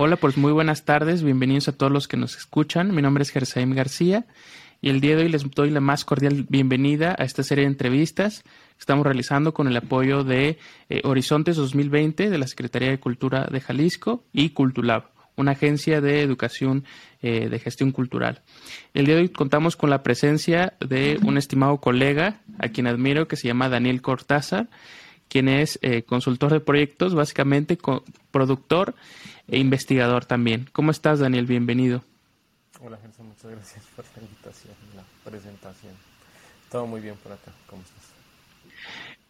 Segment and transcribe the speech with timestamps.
[0.00, 2.94] Hola, pues muy buenas tardes, bienvenidos a todos los que nos escuchan.
[2.94, 4.26] Mi nombre es Gersaim García
[4.80, 7.70] y el día de hoy les doy la más cordial bienvenida a esta serie de
[7.72, 10.56] entrevistas que estamos realizando con el apoyo de
[10.88, 16.22] eh, Horizontes 2020 de la Secretaría de Cultura de Jalisco y Cultulab, una agencia de
[16.22, 16.84] educación
[17.20, 18.42] eh, de gestión cultural.
[18.94, 23.26] El día de hoy contamos con la presencia de un estimado colega a quien admiro
[23.26, 24.68] que se llama Daniel Cortázar,
[25.28, 27.78] quien es eh, consultor de proyectos, básicamente
[28.30, 28.94] productor
[29.46, 30.68] e investigador también.
[30.72, 31.46] ¿Cómo estás, Daniel?
[31.46, 32.02] Bienvenido.
[32.80, 35.92] Hola, Gerson, muchas gracias por la invitación y la presentación.
[36.70, 37.52] Todo muy bien por acá.
[37.66, 37.98] ¿Cómo estás?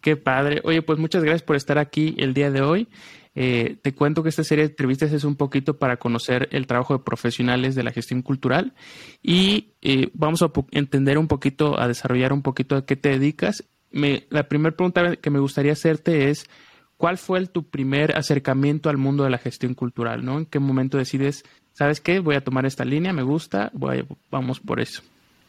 [0.00, 0.60] Qué padre.
[0.64, 2.88] Oye, pues muchas gracias por estar aquí el día de hoy.
[3.34, 6.94] Eh, te cuento que esta serie de entrevistas es un poquito para conocer el trabajo
[6.94, 8.74] de profesionales de la gestión cultural
[9.22, 13.64] y eh, vamos a entender un poquito, a desarrollar un poquito a qué te dedicas.
[13.90, 16.48] Me, la primera pregunta que me gustaría hacerte es,
[16.96, 20.24] ¿cuál fue tu primer acercamiento al mundo de la gestión cultural?
[20.24, 20.38] ¿no?
[20.38, 24.60] ¿En qué momento decides, sabes qué, voy a tomar esta línea, me gusta, voy vamos
[24.60, 25.02] por eso?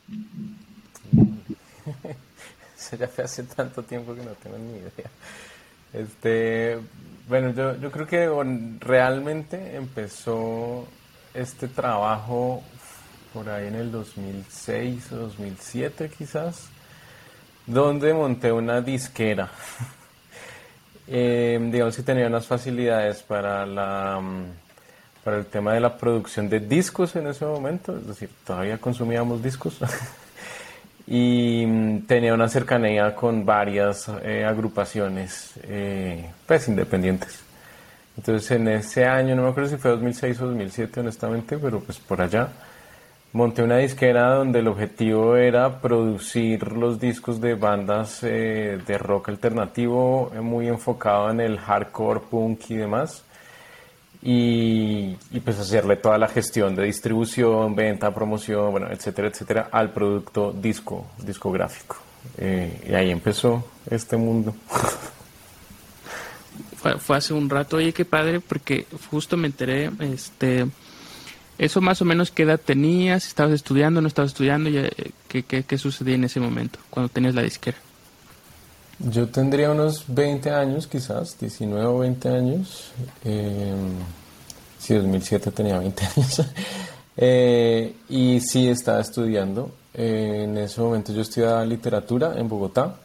[2.78, 5.12] Eso ya fue hace tanto tiempo que no tengo ni idea.
[5.92, 6.80] Este,
[7.28, 8.30] bueno, yo, yo creo que
[8.80, 10.88] realmente empezó
[11.34, 12.64] este trabajo
[13.34, 16.70] por ahí en el 2006 o 2007 quizás,
[17.70, 19.50] donde monté una disquera.
[21.12, 24.22] Eh, digamos que tenía unas facilidades para la
[25.24, 29.42] para el tema de la producción de discos en ese momento, es decir, todavía consumíamos
[29.42, 29.80] discos.
[31.08, 37.40] y mm, tenía una cercanía con varias eh, agrupaciones eh, pues independientes.
[38.16, 41.98] Entonces en ese año, no me acuerdo si fue 2006 o 2007 honestamente, pero pues
[41.98, 42.50] por allá,
[43.34, 49.30] monté una disquera donde el objetivo era producir los discos de bandas eh, de rock
[49.30, 53.24] alternativo muy enfocado en el hardcore, punk y demás
[54.22, 55.14] y,
[55.44, 61.08] pues hacerle toda la gestión de distribución, venta, promoción, bueno, etcétera, etcétera, al producto disco,
[61.24, 61.96] discográfico.
[62.38, 64.54] Eh, y ahí empezó este mundo.
[66.76, 70.66] Fue, hace un rato, oye, qué padre, porque justo me enteré, este,
[71.60, 74.92] eso más o menos qué edad tenías, estabas estudiando, no estabas estudiando, eh,
[75.28, 77.78] ¿qué, qué, qué sucedía en ese momento, cuando tenías la disquera?
[79.00, 82.92] Yo tendría unos 20 años, quizás, 19 o 20 años.
[83.24, 83.74] Eh,
[84.78, 86.42] sí, 2007 tenía 20 años.
[87.16, 89.72] eh, y sí, estaba estudiando.
[89.94, 92.96] Eh, en ese momento yo estudiaba literatura en Bogotá.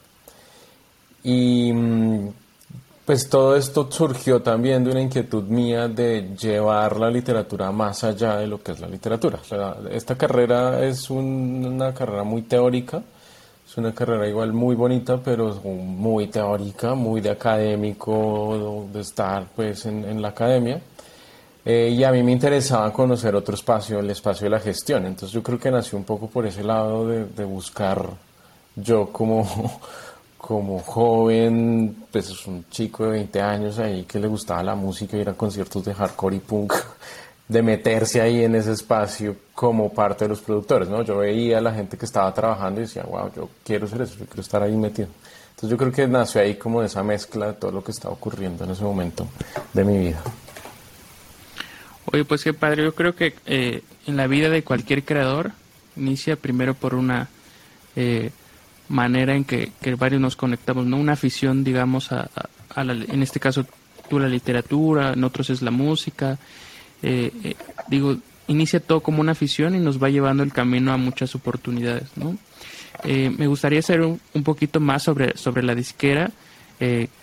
[1.23, 2.29] Y mm,
[3.05, 8.37] pues todo esto surgió también de una inquietud mía de llevar la literatura más allá
[8.37, 9.41] de lo que es la literatura.
[9.91, 13.03] esta carrera es una carrera muy teórica
[13.67, 19.87] es una carrera igual muy bonita, pero muy teórica, muy de académico, de estar pues
[19.87, 20.81] en, la academia.
[21.65, 25.07] Eh, y a mí me interesaba conocer otro espacio, el espacio de la gestión.
[25.07, 28.07] Entonces yo creo que nació un poco por ese lado de, buscar
[28.77, 29.81] yo como,
[30.47, 35.31] como joven, pues un chico de 20 años ahí que le gustaba la música, ir
[35.31, 36.75] a conciertos de hardcore y punk
[37.49, 41.01] de meterse ahí en ese espacio como parte de los productores, ¿no?
[41.01, 44.17] Yo veía a la gente que estaba trabajando y decía, wow, yo quiero ser eso,
[44.17, 45.09] yo quiero estar ahí metido.
[45.49, 48.65] Entonces yo creo que nació ahí como esa mezcla de todo lo que estaba ocurriendo
[48.65, 49.27] en ese momento
[49.73, 50.23] de mi vida.
[52.13, 55.53] Oye, pues qué padre, yo creo que eh, en la vida de cualquier creador
[55.97, 57.31] inicia primero por una
[57.97, 58.31] eh,
[58.89, 60.97] manera en que, varios nos conectamos, ¿no?
[60.97, 62.29] Una afición, digamos, a,
[62.77, 63.67] en este caso
[64.09, 66.39] tú la literatura, en otros es la música,
[67.03, 67.55] eh, eh,
[67.89, 68.17] digo,
[68.49, 72.37] inicia todo como una afición y nos va llevando el camino a muchas oportunidades, ¿no?
[73.05, 76.31] Eh, me gustaría saber un, poquito más sobre, sobre la disquera.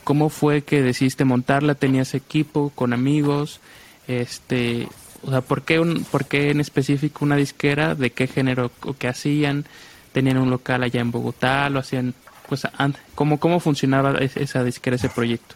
[0.04, 1.76] ¿Cómo fue que decidiste montarla?
[1.76, 3.60] ¿Tenías equipo con amigos?
[4.08, 4.88] Este,
[5.22, 7.94] o sea, ¿por qué, un, ¿por qué en específico una disquera?
[7.94, 9.66] ¿De qué género o qué hacían?
[10.12, 11.70] ¿Tenían un local allá en Bogotá?
[11.70, 12.14] ¿Lo hacían?
[12.48, 12.68] Pues,
[13.16, 15.56] ¿cómo, cómo funcionaba esa disquera, ese proyecto?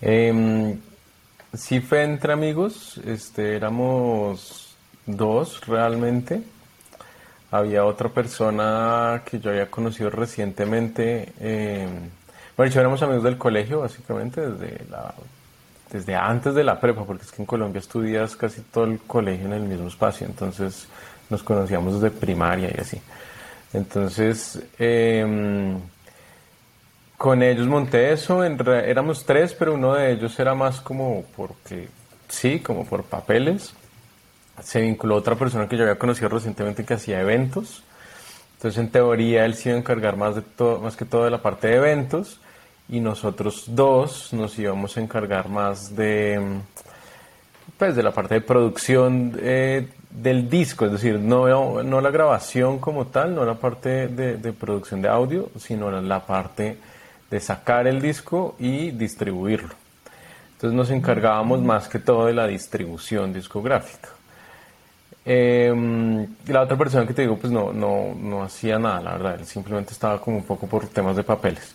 [0.00, 0.76] Eh,
[1.54, 4.76] Sí fue entre amigos, este, éramos
[5.06, 6.42] dos realmente.
[7.50, 11.32] Había otra persona que yo había conocido recientemente.
[11.40, 11.88] Eh,
[12.56, 15.14] bueno, yo éramos amigos del colegio, básicamente, desde, la,
[15.90, 19.46] desde antes de la prepa, porque es que en Colombia estudias casi todo el colegio
[19.46, 20.86] en el mismo espacio, entonces
[21.30, 23.00] nos conocíamos desde primaria y así.
[23.72, 25.76] Entonces, eh,
[27.16, 31.88] con ellos monté eso, éramos tres, pero uno de ellos era más como porque
[32.28, 33.74] sí, como por papeles.
[34.62, 37.82] Se vinculó otra persona que yo había conocido recientemente que hacía eventos.
[38.56, 41.30] Entonces, en teoría, él se iba a encargar más, de todo, más que todo de
[41.30, 42.40] la parte de eventos
[42.88, 46.40] y nosotros dos nos íbamos a encargar más de,
[47.76, 52.78] pues de la parte de producción eh, del disco, es decir, no, no la grabación
[52.78, 56.78] como tal, no la parte de, producción de audio, sino la parte
[57.30, 59.74] de sacar el disco y distribuirlo.
[60.54, 64.08] Entonces nos encargábamos más que todo de la distribución discográfica.
[65.24, 69.34] Em, la otra persona que te digo, pues no, no, no hacía nada, la verdad,
[69.38, 71.74] él simplemente estaba como un poco por temas de papeles.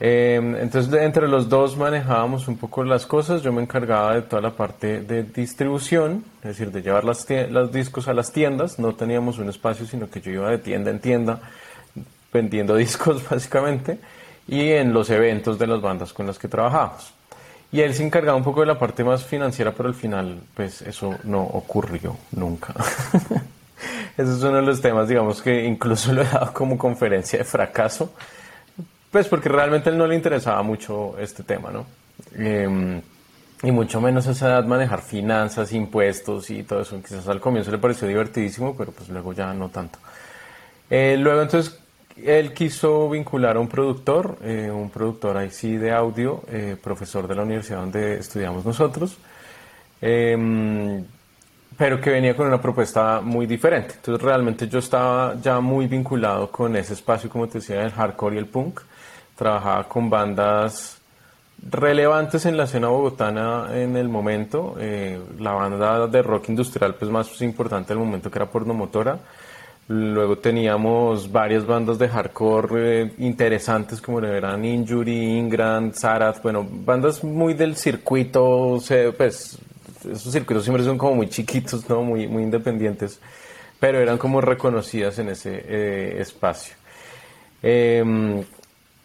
[0.00, 3.42] Em, entonces, entre los dos manejábamos un poco las cosas.
[3.42, 8.06] Yo me encargaba de toda la parte de distribución, es decir, de llevar los discos
[8.06, 8.78] a las tiendas.
[8.78, 11.40] No teníamos un espacio, sino que yo iba de tienda en tienda
[12.32, 13.98] vendiendo discos, básicamente,
[14.46, 17.12] y en los eventos de las bandas con las que trabajábamos.
[17.70, 20.80] Y él se encargaba un poco de la parte más financiera, pero al final, pues
[20.82, 22.72] eso no ocurrió nunca.
[24.16, 27.44] Ese es uno de los temas, digamos, que incluso lo he dado como conferencia de
[27.44, 28.12] fracaso
[29.10, 31.86] pues porque realmente a él no le interesaba mucho este tema, ¿no?
[32.34, 33.00] Em,
[33.62, 37.00] y mucho menos a esa edad manejar finanzas, impuestos y todo eso.
[37.00, 39.98] Quizás al comienzo le pareció divertidísimo, pero pues luego ya no tanto.
[40.90, 41.78] Eh, luego entonces
[42.24, 47.26] él quiso vincular a un productor, eh, un productor ahí sí de audio, eh, profesor
[47.28, 49.16] de la universidad donde estudiamos nosotros,
[50.00, 51.04] em,
[51.76, 53.94] pero que venía con una propuesta muy diferente.
[53.96, 58.36] Entonces realmente yo estaba ya muy vinculado con ese espacio, como te decía, del hardcore
[58.36, 58.80] y el punk
[59.38, 60.98] trabajaba con bandas
[61.70, 64.76] relevantes en la escena bogotana en el momento.
[64.80, 69.18] Eh, la banda de rock industrial pues más importante del momento que era Pornomotora.
[69.86, 77.24] Luego teníamos varias bandas de hardcore eh, interesantes como eran Injury, Ingram, Zarath, bueno, bandas
[77.24, 78.78] muy del circuito,
[79.16, 79.58] pues
[80.04, 82.02] esos circuitos siempre son como muy chiquitos, ¿no?
[82.02, 83.18] Muy, muy independientes,
[83.80, 86.74] pero eran como reconocidas en ese eh, espacio.
[87.62, 88.44] Em,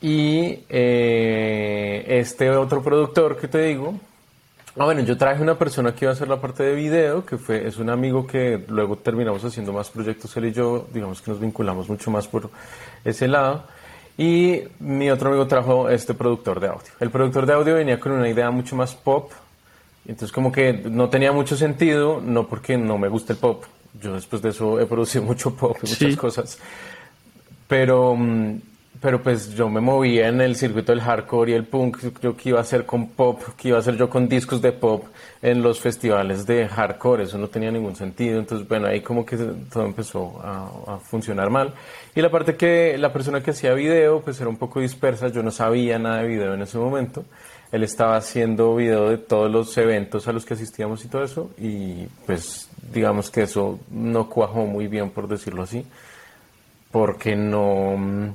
[0.04, 3.94] y eh, este otro productor que te digo,
[4.78, 7.38] ah, bueno, yo traje una persona que iba a hacer la parte de video, que
[7.38, 11.32] fue, es un amigo que luego terminamos haciendo más proyectos, él y yo, digamos que
[11.32, 12.50] nos vinculamos mucho más por
[13.06, 13.64] ese lado.
[14.18, 16.92] Y mi otro amigo trajo este productor de audio.
[17.00, 19.32] El productor de audio venía con una idea mucho más pop,
[20.06, 23.64] entonces como que no tenía mucho sentido, no porque no me gusta el pop,
[24.02, 26.60] yo después de eso he producido mucho pop y muchas cosas,
[27.70, 28.73] pero mm,
[29.04, 32.50] pero pues yo me movía en el circuito del hardcore y el punk, yo que
[32.50, 35.04] iba a hacer con pop, que iba a hacer yo con discos de pop
[35.42, 39.36] en los festivales de hardcore, eso no tenía ningún sentido, entonces bueno, ahí como que
[39.36, 41.74] todo empezó a, funcionar mal.
[42.16, 45.44] Y la parte que la persona que hacía video pues era un poco dispersa, yo
[45.44, 47.26] no sabía nada de video en ese momento,
[47.74, 51.50] él estaba haciendo video de todos los eventos a los que asistíamos y todo eso,
[51.58, 55.86] y pues digamos que eso no cuajó muy bien por decirlo así,
[56.90, 58.34] porque no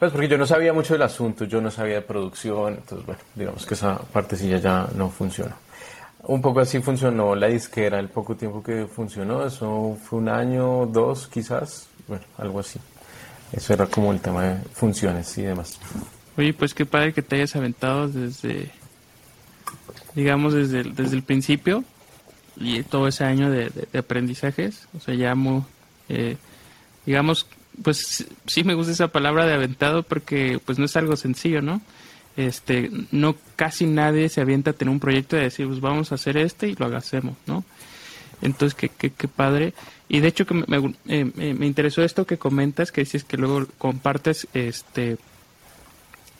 [0.00, 3.20] pues porque yo no sabía mucho del asunto, yo no sabía de producción, entonces bueno,
[3.34, 5.54] digamos que esa partecilla ya no funcionó.
[6.22, 10.86] Un poco así funcionó la disquera, el poco tiempo que funcionó, eso fue un año,
[10.86, 12.80] dos quizás, bueno, algo así.
[13.52, 15.78] Eso era como el tema de funciones y demás.
[16.38, 18.70] Oye, pues qué padre que te hayas aventado desde,
[20.14, 21.84] digamos, desde el, desde el principio
[22.56, 25.62] y todo ese año de, aprendizajes, o sea, ya muy,
[26.08, 26.38] eh,
[27.04, 27.46] digamos,
[27.82, 31.80] pues sí me gusta esa palabra de aventado porque pues no es algo sencillo, ¿no?
[32.36, 36.14] Este, no casi nadie se avienta a tener un proyecto de decir, pues vamos a
[36.14, 37.64] hacer este y lo hagamos, ¿no?
[38.42, 39.74] Entonces, qué, qué, qué padre.
[40.08, 43.66] Y de hecho que me, me, me, interesó esto que comentas, que dices que luego
[43.78, 45.18] compartes este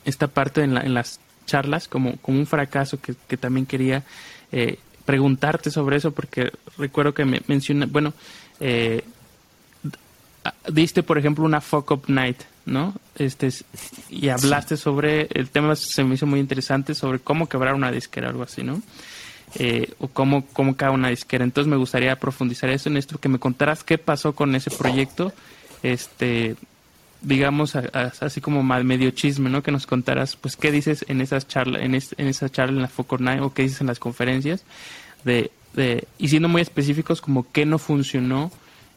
[0.04, 4.02] esta parte en, la, en las charlas como, como un fracaso que, que también quería
[4.50, 8.14] eh, preguntarte sobre eso porque recuerdo que me menciona, bueno,
[8.61, 9.02] eh,
[10.68, 12.94] diste, por ejemplo, una fuck up night, ¿no?
[13.16, 13.50] Este,
[14.09, 18.28] y hablaste sobre, el tema se me hizo muy interesante, sobre cómo quebrar una disquera,
[18.28, 18.82] algo así, ¿no?
[19.56, 21.44] Eh, o cómo, cómo cae una disquera.
[21.44, 25.32] Entonces me gustaría profundizar eso en esto, que me contaras qué pasó con ese proyecto,
[25.82, 26.56] este,
[27.20, 29.62] digamos, así como mal medio chisme, ¿no?
[29.62, 32.88] Que nos contaras, pues, qué dices en esas charlas, en, en esa charla en la
[32.88, 34.62] Fuck Up Night, o qué dices en las conferencias,
[35.25, 38.50] de, de, y siendo muy específicos, como qué no funcionó,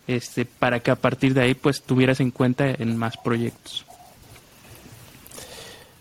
[0.07, 3.85] este, para que a partir de ahí pues tuvieras en cuenta en más proyectos.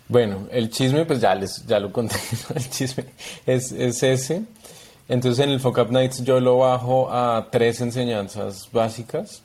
[0.08, 2.16] Bueno, el chisme pues ya les ya lo conté,
[2.54, 3.06] el chisme
[3.46, 4.42] es, ese.
[5.08, 9.42] Entonces en el Focap Nights yo lo bajo a tres enseñanzas básicas.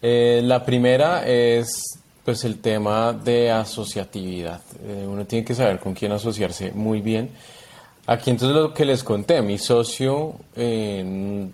[0.00, 4.60] Eh, la primera es pues el tema de asociatividad.
[4.84, 7.30] Eh, uno tiene que saber con quién asociarse muy bien.
[8.06, 11.48] Aquí entonces lo que les conté, mi socio eh,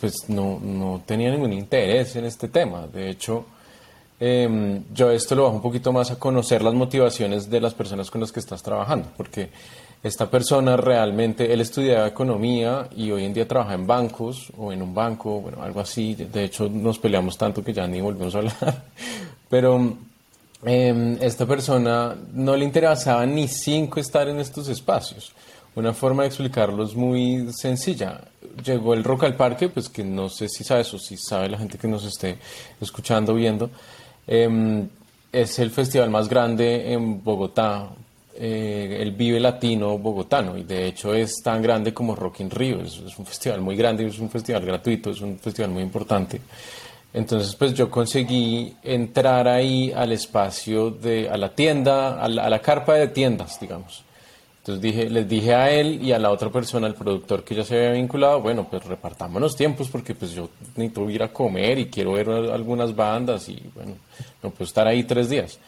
[0.00, 2.86] pues no, no tenía ningún interés en este tema.
[2.86, 3.46] De hecho,
[4.20, 8.10] em, yo esto lo bajo un poquito más a conocer las motivaciones de las personas
[8.10, 9.50] con las que estás trabajando, porque
[10.02, 14.82] esta persona realmente, él estudiaba economía y hoy en día trabaja en bancos o en
[14.82, 16.14] un banco, bueno, algo así.
[16.14, 18.84] De hecho, nos peleamos tanto que ya ni volvemos a hablar.
[19.48, 19.96] Pero
[20.64, 25.32] eh, esta persona no le interesaba ni cinco estar en estos espacios.
[25.76, 28.22] Una forma de explicarlo es muy sencilla.
[28.64, 31.58] Llegó el Rock al Parque, pues que no sé si sabes o si sabe la
[31.58, 32.38] gente que nos esté
[32.80, 33.70] escuchando, viendo.
[34.26, 34.86] Eh,
[35.30, 37.90] es el festival más grande en Bogotá,
[38.34, 42.80] eh, el Vive Latino bogotano, y de hecho es tan grande como Rock in Rio.
[42.80, 46.40] Es, un festival muy grande, es un festival gratuito, es un festival muy importante.
[47.12, 52.94] Entonces, pues yo conseguí entrar ahí al espacio de, a la tienda, a la carpa
[52.94, 54.05] de tiendas, digamos.
[54.66, 57.62] Entonces dije, les dije a él y a la otra persona, al productor que ya
[57.62, 61.86] se había vinculado, bueno, pues repartámonos tiempos porque pues yo necesito ir a comer y
[61.86, 63.92] quiero ver algunas bandas y bueno,
[64.42, 65.60] no puedo estar ahí tres días.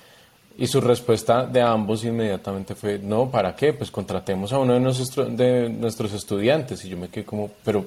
[0.56, 3.72] Y su respuesta de ambos inmediatamente fue, no, ¿para qué?
[3.72, 6.84] Pues contratemos a uno de nuestros, de nuestros estudiantes.
[6.84, 7.84] Y yo me quedé como, pero,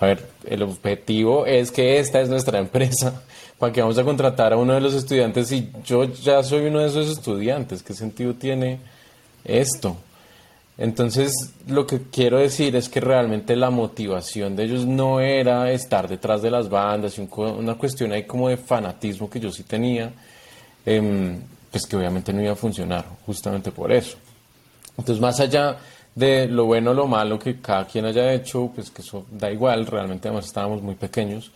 [0.00, 3.22] a ver, el objetivo es que esta es nuestra empresa.
[3.56, 6.80] ¿Para qué vamos a contratar a uno de los estudiantes si yo ya soy uno
[6.80, 7.84] de esos estudiantes?
[7.84, 8.80] ¿Qué sentido tiene
[9.44, 9.96] esto?
[10.78, 11.32] Entonces,
[11.68, 16.42] lo que quiero decir es que realmente la motivación de ellos no era estar detrás
[16.42, 20.12] de las bandas, una cuestión ahí como de fanatismo que yo sí tenía
[20.84, 21.38] eh,
[21.70, 24.16] pues que obviamente no iba a funcionar, justamente por eso.
[24.90, 25.78] Entonces, más allá
[26.14, 29.50] de lo bueno o lo malo que cada quien haya hecho, pues que eso da
[29.50, 31.50] igual, realmente además estábamos muy pequeños,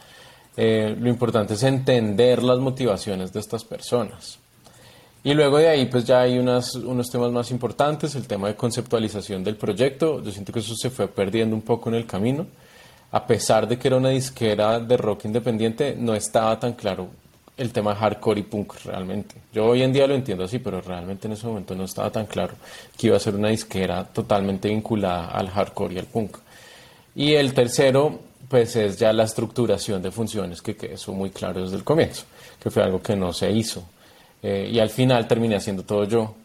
[0.57, 4.39] eh, lo importante es entender las motivaciones de estas personas.
[5.27, 8.55] Y luego de ahí, pues ya hay unas, unos temas más importantes, el tema de
[8.55, 12.47] conceptualización del proyecto, yo siento que eso se fue perdiendo un poco en el camino,
[13.11, 17.09] a pesar de que era una disquera de rock independiente, no estaba tan claro
[17.57, 19.35] el tema hardcore y punk realmente.
[19.53, 22.27] Yo hoy en día lo entiendo así, pero realmente en ese momento no estaba tan
[22.27, 22.55] claro
[22.97, 26.37] que iba a ser una disquera totalmente vinculada al hardcore y al punk.
[27.17, 31.75] Y el tercero, pues es ya la estructuración de funciones, que quedó muy claro desde
[31.75, 32.27] el comienzo,
[32.63, 33.83] que fue algo que no se hizo.
[34.49, 36.37] Eh, y al final terminé haciendo todo yo,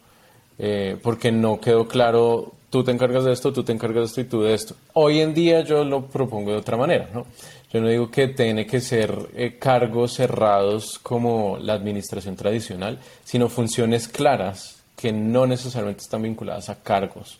[0.58, 4.20] eh, porque no quedó claro, tú te encargas de esto, tú te encargas de esto
[4.22, 4.74] y tú de esto.
[4.94, 7.26] Hoy en día yo lo propongo de otra manera, ¿no?
[7.72, 13.48] Yo no digo que tiene que ser eh, cargos cerrados como la administración tradicional, sino
[13.48, 17.38] funciones claras que no necesariamente están vinculadas a cargos.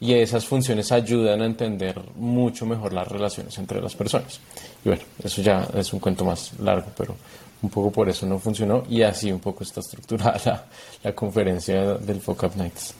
[0.00, 4.40] Y esas funciones ayudan a entender mucho mejor las relaciones entre las personas.
[4.82, 7.16] Y bueno, eso ya es un cuento más largo, pero
[7.62, 10.64] un poco por eso no funcionó y así un poco está estructurada la,
[11.02, 12.94] la conferencia del Focus Nights.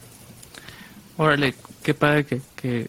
[1.17, 2.89] Órale, qué padre que, que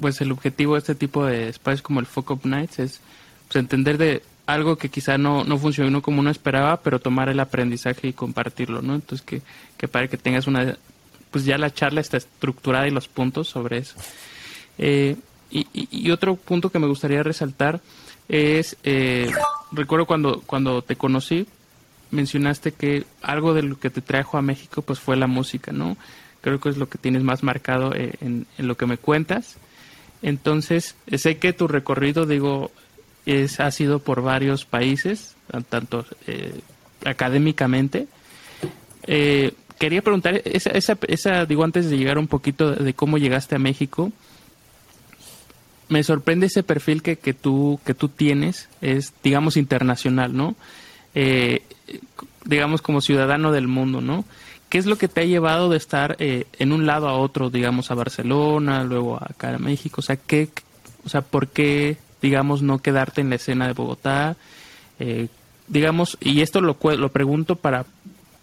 [0.00, 3.00] pues el objetivo de este tipo de espacios como el Focus Nights es
[3.48, 7.40] pues, entender de algo que quizá no, no funcionó como uno esperaba, pero tomar el
[7.40, 8.94] aprendizaje y compartirlo, ¿no?
[8.94, 9.42] Entonces, que,
[9.76, 10.76] que para que tengas una,
[11.30, 13.96] pues ya la charla está estructurada y los puntos sobre eso.
[14.76, 15.16] Eh,
[15.50, 17.80] y, y, otro punto que me gustaría resaltar
[18.28, 19.30] es, eh,
[19.72, 21.46] recuerdo cuando, cuando te conocí,
[22.10, 25.96] mencionaste que algo de lo que te trajo a México pues fue la música, ¿no?
[26.40, 29.56] Creo que es lo que tienes más marcado eh, en, lo que me cuentas.
[30.22, 32.70] Entonces, sé que tu recorrido, digo,
[33.26, 35.36] es, ha sido por varios países,
[35.68, 36.60] tanto eh,
[37.04, 38.06] académicamente.
[39.06, 43.56] Eh, quería preguntar, esa, esa, esa, digo, antes de llegar un poquito de cómo llegaste
[43.56, 44.12] a México,
[45.88, 50.56] me sorprende ese perfil que, que, tú, que tú tienes, es, digamos, internacional, ¿no?
[51.14, 51.62] Eh,
[52.44, 54.24] digamos, como ciudadano del mundo, ¿no?
[54.68, 57.50] ¿Qué es lo que te ha llevado de estar eh, en un lado a otro,
[57.50, 59.96] digamos, a Barcelona, luego acá a México?
[60.00, 60.48] O sea, ¿qué,
[61.04, 64.36] o sea, ¿por qué digamos, no quedarte en la escena de Bogotá,
[64.98, 65.28] eh,
[65.68, 67.84] digamos, y esto lo, lo pregunto para,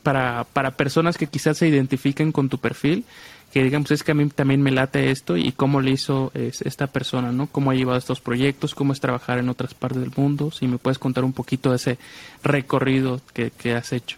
[0.04, 3.06] para, para personas que quizás se identifiquen con tu perfil,
[3.52, 6.62] que digamos, es que a mí también me late esto y cómo le hizo es,
[6.62, 7.48] esta persona, ¿no?
[7.48, 10.78] Cómo ha llevado estos proyectos, cómo es trabajar en otras partes del mundo, si me
[10.78, 11.98] puedes contar un poquito de ese
[12.44, 14.18] recorrido que, que has hecho.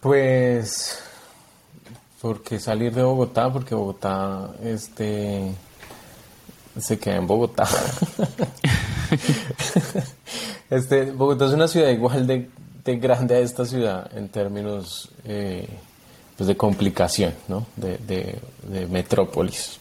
[0.00, 1.02] Pues,
[2.20, 5.54] porque salir de Bogotá, porque Bogotá, este
[6.78, 7.68] se queda en Bogotá.
[10.70, 12.50] este, Bogotá es una ciudad igual de,
[12.84, 15.68] de grande a esta ciudad en términos eh,
[16.40, 17.66] pues de complicación, ¿no?
[17.76, 17.98] de,
[18.62, 19.78] de, metrópolis.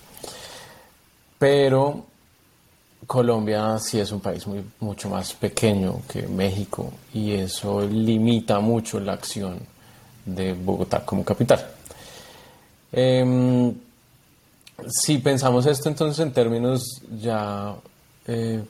[1.37, 2.03] Pero
[3.07, 8.99] Colombia sí es un país muy, mucho más pequeño que México y eso limita mucho
[8.99, 9.57] la acción
[10.25, 11.65] de Bogotá como capital.
[12.91, 13.73] Eh,
[14.85, 17.73] si pensamos esto entonces en términos ya
[18.27, 18.61] eh,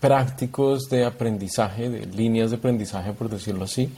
[0.00, 3.88] prácticos de aprendizaje, de líneas de aprendizaje, por decirlo así,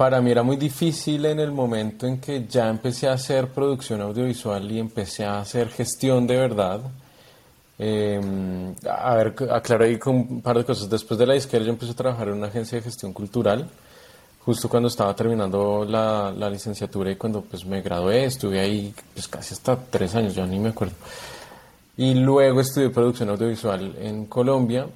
[0.00, 4.00] para mí era muy difícil en el momento en que ya empecé a hacer producción
[4.00, 6.80] audiovisual y empecé a hacer gestión de verdad.
[7.78, 10.88] Em, a ver, aclaro ahí con un par de cosas.
[10.88, 13.68] Después de la izquierda yo empecé a trabajar en una agencia de gestión cultural,
[14.42, 19.28] justo cuando estaba terminando la, la licenciatura y cuando pues me gradué, estuve ahí pues
[19.28, 20.94] casi hasta tres años, ya ni me acuerdo.
[21.98, 24.86] Y luego estudié producción audiovisual en Colombia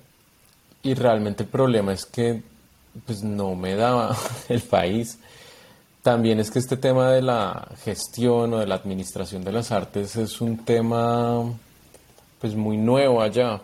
[0.82, 2.53] y realmente el problema es que
[3.06, 4.16] pues no me daba
[4.48, 5.18] el país.
[6.02, 10.16] También es que este tema de la gestión o de la administración de las artes
[10.16, 11.44] es un tema
[12.40, 13.58] pues muy nuevo allá,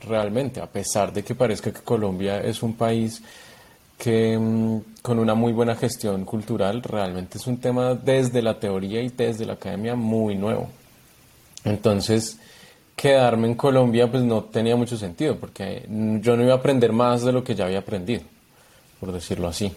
[0.00, 3.22] realmente, a pesar de que parezca que Colombia es un país
[3.96, 9.00] que mm, con una muy buena gestión cultural, realmente es un tema desde la teoría
[9.00, 10.68] y desde la academia muy nuevo.
[11.64, 12.38] Entonces,
[12.96, 17.22] quedarme en Colombia pues no tenía mucho sentido, porque yo no iba a aprender más
[17.22, 18.22] de lo que ya había aprendido,
[19.00, 19.74] por decirlo así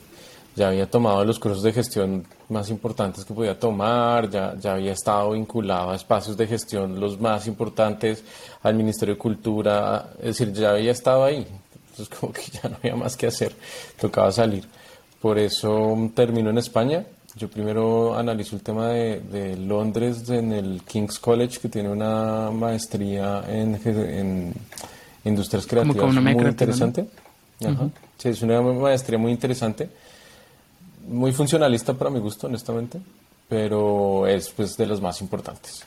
[0.55, 4.93] ya había tomado los cursos de gestión más importantes que podía tomar, ya, ya había
[4.93, 8.23] estado vinculado a espacios de gestión los más importantes,
[8.61, 11.47] al Ministerio de Cultura, es decir, ya había estado ahí,
[11.89, 13.53] entonces como que ya no había más que hacer,
[13.99, 14.65] tocaba salir.
[15.19, 17.05] Por eso termino en España.
[17.35, 22.51] Yo primero analizo el tema de, de Londres en el King's College, que tiene una
[22.51, 24.53] maestría en, en
[25.23, 27.07] industrias creativas muy interesante.
[28.23, 29.89] Sí, es una maestría muy interesante
[31.07, 32.99] muy funcionalista para mi gusto, honestamente,
[33.47, 35.85] pero es pues de los más importantes.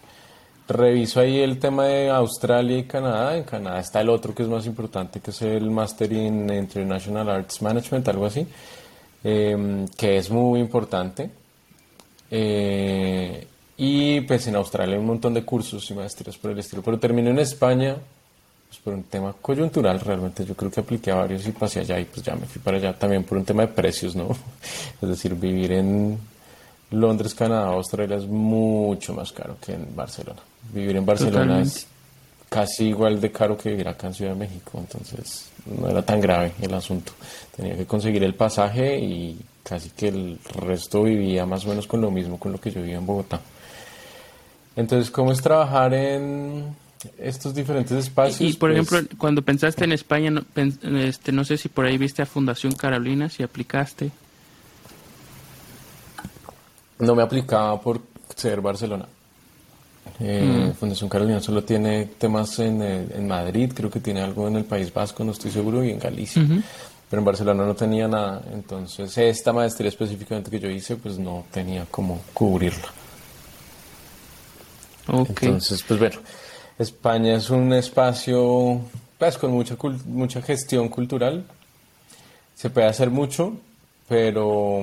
[0.68, 3.36] Reviso ahí el tema de Australia y Canadá.
[3.36, 7.30] En Canadá está el otro que es más importante, que es el Master in International
[7.30, 8.46] Arts Management, algo así,
[9.24, 11.30] em, que es muy importante.
[12.30, 13.46] Eh,
[13.78, 16.82] y pues en Australia hay un montón de cursos y maestrías por el estilo.
[16.82, 17.96] Pero termino en España
[18.68, 21.98] pues por un tema coyuntural realmente yo creo que apliqué a varios y pasé allá
[22.00, 24.28] y pues ya me fui para allá también por un tema de precios, ¿no?
[25.02, 26.18] Es decir, vivir en
[26.90, 30.40] Londres, Canadá, Australia es mucho más caro que en Barcelona.
[30.72, 31.86] Vivir en Barcelona es
[32.48, 36.20] casi igual de caro que vivir acá en Ciudad de México, entonces no era tan
[36.20, 37.12] grave el asunto.
[37.54, 42.00] Tenía que conseguir el pasaje y casi que el resto vivía más o menos con
[42.00, 43.40] lo mismo con lo que yo vivía en Bogotá.
[44.76, 46.76] Entonces, ¿cómo es trabajar en
[47.18, 48.40] estos diferentes espacios.
[48.40, 50.44] Y, por pues, ejemplo, cuando pensaste en España, no,
[50.98, 54.10] este, no sé si por ahí viste a Fundación Carolina, si aplicaste.
[56.98, 58.00] No me aplicaba por
[58.34, 59.06] ser Barcelona.
[60.20, 60.74] Eh, mm.
[60.74, 64.92] Fundación Carolina solo tiene temas en, en, Madrid, creo que tiene algo en el País
[64.92, 66.42] Vasco, no estoy seguro, y en Galicia.
[67.08, 68.42] Pero en Barcelona no tenía nada.
[68.52, 72.88] Entonces, esta maestría específicamente que yo hice, pues no tenía cómo cubrirla.
[75.08, 76.18] Entonces, pues bueno,
[76.78, 78.80] España es un espacio
[79.18, 81.44] pues, con mucha, mucha gestión cultural.
[82.54, 83.58] Se puede hacer mucho,
[84.08, 84.82] pero,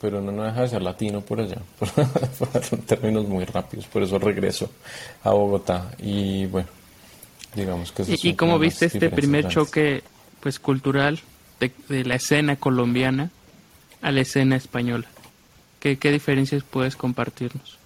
[0.00, 3.86] pero no, deja de ser latino por allá, por, términos muy rápidos.
[3.86, 4.70] Por eso regreso
[5.22, 5.90] a Bogotá.
[5.98, 6.68] Y bueno,
[7.54, 8.04] digamos que...
[8.04, 10.02] ¿Y, y cómo viste este primer choque
[10.40, 11.20] pues cultural
[11.60, 13.30] de, de, la escena colombiana
[14.00, 15.06] a la escena española?
[15.80, 17.78] ¿Qué, ¿Qué diferencias puedes compartirnos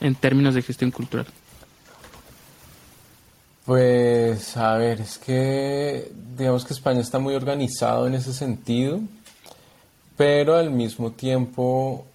[0.00, 1.26] en términos de gestión cultural?
[3.64, 9.00] Pues a ver, es que digamos que España está muy organizado en ese sentido,
[10.16, 12.06] pero al mismo tiempo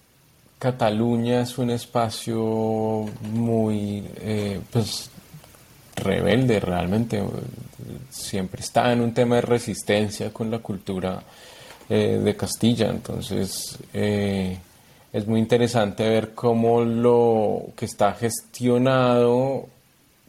[0.58, 5.10] Cataluña es un espacio muy eh, pues
[5.94, 7.22] rebelde realmente,
[8.10, 11.22] siempre está en un tema de resistencia con la cultura
[11.88, 14.58] eh, de Castilla, entonces eh,
[15.12, 19.68] es muy interesante ver cómo lo que está gestionado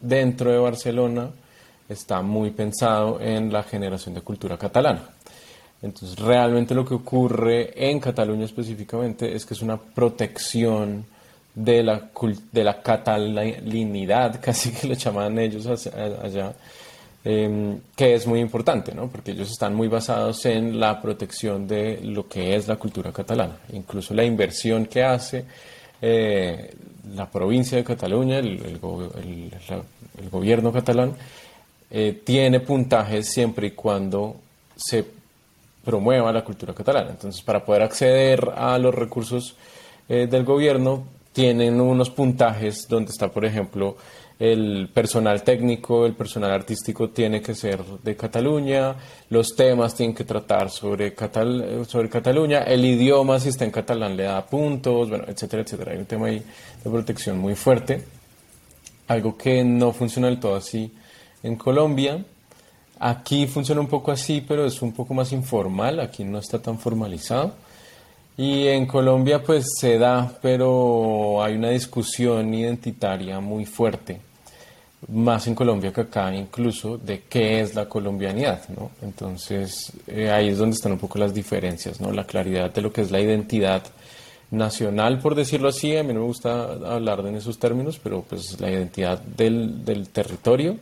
[0.01, 1.29] dentro de Barcelona
[1.89, 5.01] está muy pensado en la generación de cultura catalana.
[5.81, 11.05] Entonces, realmente lo que ocurre en Cataluña específicamente es que es una protección
[11.53, 12.09] de la,
[12.51, 16.53] de la catalanidad, casi que lo llaman ellos allá,
[17.23, 19.07] em, que es muy importante, ¿no?
[19.07, 23.57] porque ellos están muy basados en la protección de lo que es la cultura catalana.
[23.73, 25.45] Incluso la inversión que hace
[26.01, 26.73] eh,
[27.15, 28.79] la provincia de Cataluña, el,
[30.31, 31.13] gobierno catalán,
[31.89, 34.35] eh, tiene puntajes siempre y cuando
[34.75, 35.05] se
[35.83, 37.11] promueva la cultura catalana.
[37.11, 39.55] Entonces, para poder acceder a los recursos
[40.09, 43.95] eh, del gobierno, tienen unos puntajes donde está, por ejemplo,
[44.39, 48.95] el personal técnico, el personal artístico tiene que ser de Cataluña,
[49.29, 51.15] los temas tienen que tratar sobre,
[51.87, 55.91] sobre Cataluña, el idioma si está en catalán le da puntos, bueno, etcétera, etcétera.
[55.93, 56.43] Hay un tema de
[56.83, 58.03] protección muy fuerte,
[59.07, 60.93] algo que no funciona del todo así
[61.43, 62.23] en Colombia.
[62.99, 66.79] Aquí funciona un poco así, pero es un poco más informal, aquí no está tan
[66.79, 67.53] formalizado.
[68.37, 74.19] Y en Colombia pues se da, pero hay una discusión identitaria muy fuerte,
[75.09, 78.91] más en Colombia que acá incluso, de qué es la colombianidad, ¿no?
[79.01, 82.11] Entonces eh, ahí es donde están un poco las diferencias, ¿no?
[82.11, 83.83] La claridad de lo que es la identidad
[84.49, 88.59] nacional, por decirlo así, a mí no me gusta hablar en esos términos, pero pues
[88.59, 90.77] la identidad del, territorio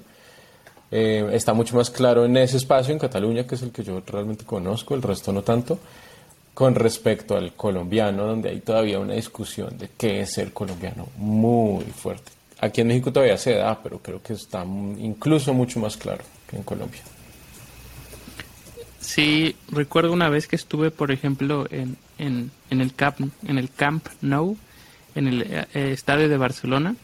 [0.92, 4.02] eh, está mucho más claro en ese espacio, en Cataluña, que es el que yo
[4.06, 5.80] realmente conozco, el resto no tanto
[6.54, 11.84] con respecto al colombiano, donde hay todavía una discusión de qué es ser colombiano muy
[11.84, 12.35] fuerte.
[12.60, 16.56] Aquí en México todavía se da, pero creo que está incluso mucho más claro que
[16.56, 17.02] en Colombia.
[19.00, 24.08] Sí, recuerdo una vez que estuve, por ejemplo, en, en, el, Camp, en el Camp
[24.22, 24.58] Nou,
[25.14, 26.96] en el eh, estadio de Barcelona.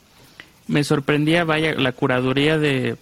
[0.68, 2.98] Me sorprendía, vaya, la curaduría de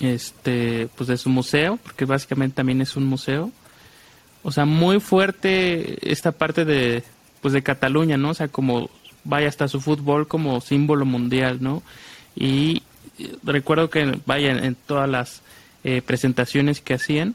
[0.00, 3.50] este pues de su museo, porque básicamente también es un museo
[4.42, 7.02] o sea, muy fuerte esta parte de,
[7.40, 8.30] pues de Cataluña, ¿no?
[8.30, 8.88] O sea, como
[9.28, 11.82] vaya hasta su fútbol como símbolo mundial, ¿no?
[12.34, 12.82] Y
[13.42, 15.42] recuerdo que, vaya, en, todas las
[15.84, 17.34] eh, presentaciones que hacían,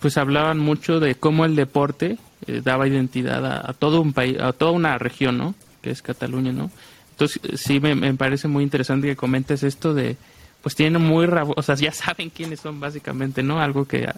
[0.00, 4.52] pues hablaban mucho de cómo el deporte eh, daba identidad a, todo un país, a
[4.52, 5.54] toda una región, ¿no?
[5.82, 6.70] Que es Cataluña, ¿no?
[7.10, 10.16] Entonces, sí me, me parece muy interesante que comentes esto de,
[10.62, 13.60] pues tienen muy, o sea, ya saben quiénes son básicamente, ¿no?
[13.60, 14.08] Algo que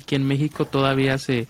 [0.00, 1.48] aquí en México todavía se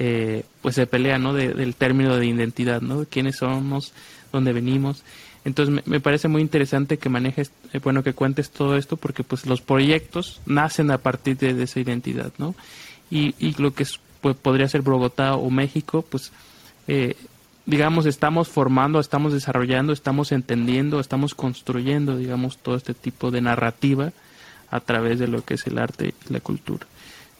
[0.00, 3.92] eh, pues se pelea no del término de identidad no quiénes somos
[4.32, 5.02] dónde venimos.
[5.44, 9.46] Entonces me, parece muy interesante que manejes eh, bueno que cuentes todo esto porque pues
[9.46, 12.54] los proyectos nacen a partir de, esa identidad no
[13.10, 13.86] y, lo que
[14.20, 16.32] pues, podría ser Bogotá o México pues
[16.86, 17.14] eh,
[17.64, 24.12] digamos estamos formando estamos desarrollando estamos entendiendo estamos construyendo digamos todo este tipo de narrativa
[24.70, 26.86] a través de lo que es el arte y la cultura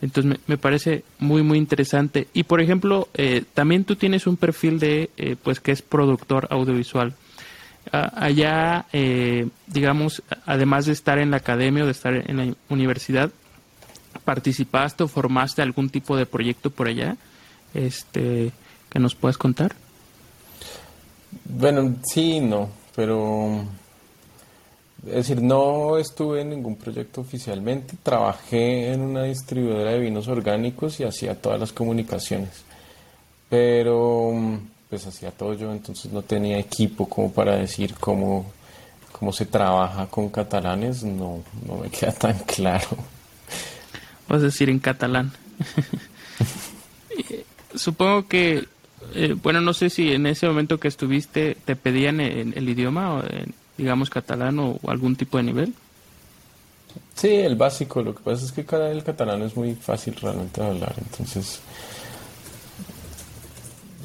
[0.01, 2.29] entonces me, parece muy muy interesante.
[2.33, 6.47] Y por ejemplo, eh, también tú tienes un perfil de, eh, pues que es productor
[6.51, 7.15] audiovisual.
[7.91, 13.31] allá, eh, digamos, además de estar en la academia o de estar en la universidad,
[14.25, 17.17] ¿participaste o formaste algún tipo de proyecto por allá?
[17.73, 18.53] Este,
[18.91, 19.75] que nos puedas contar.
[21.45, 23.65] Bueno, sí, no, pero
[25.07, 30.99] es decir, no estuve en ningún proyecto oficialmente, trabajé en una distribuidora de vinos orgánicos
[31.01, 32.65] y hacía todas las comunicaciones,
[33.49, 34.33] pero
[34.91, 38.51] pues hacía todo yo, entonces no tenía equipo como para decir cómo,
[39.13, 42.89] cómo se trabaja con catalanes, no, no me queda tan claro.
[44.29, 45.33] Vas a decir en catalán.
[47.75, 48.67] Supongo que,
[49.15, 53.15] eh, bueno, no sé si en ese momento que estuviste te pedían el, el idioma
[53.15, 55.75] o en digamos, catalán o algún tipo de nivel?
[57.15, 58.03] Sí, el básico.
[58.03, 60.95] Lo que pasa es que el catalán es muy fácil realmente de hablar.
[60.99, 61.61] Entonces,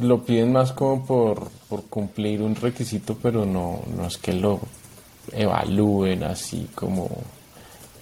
[0.02, 4.60] lo piden más como por, por cumplir un requisito, pero no, no es que lo
[5.32, 7.10] evalúen así como,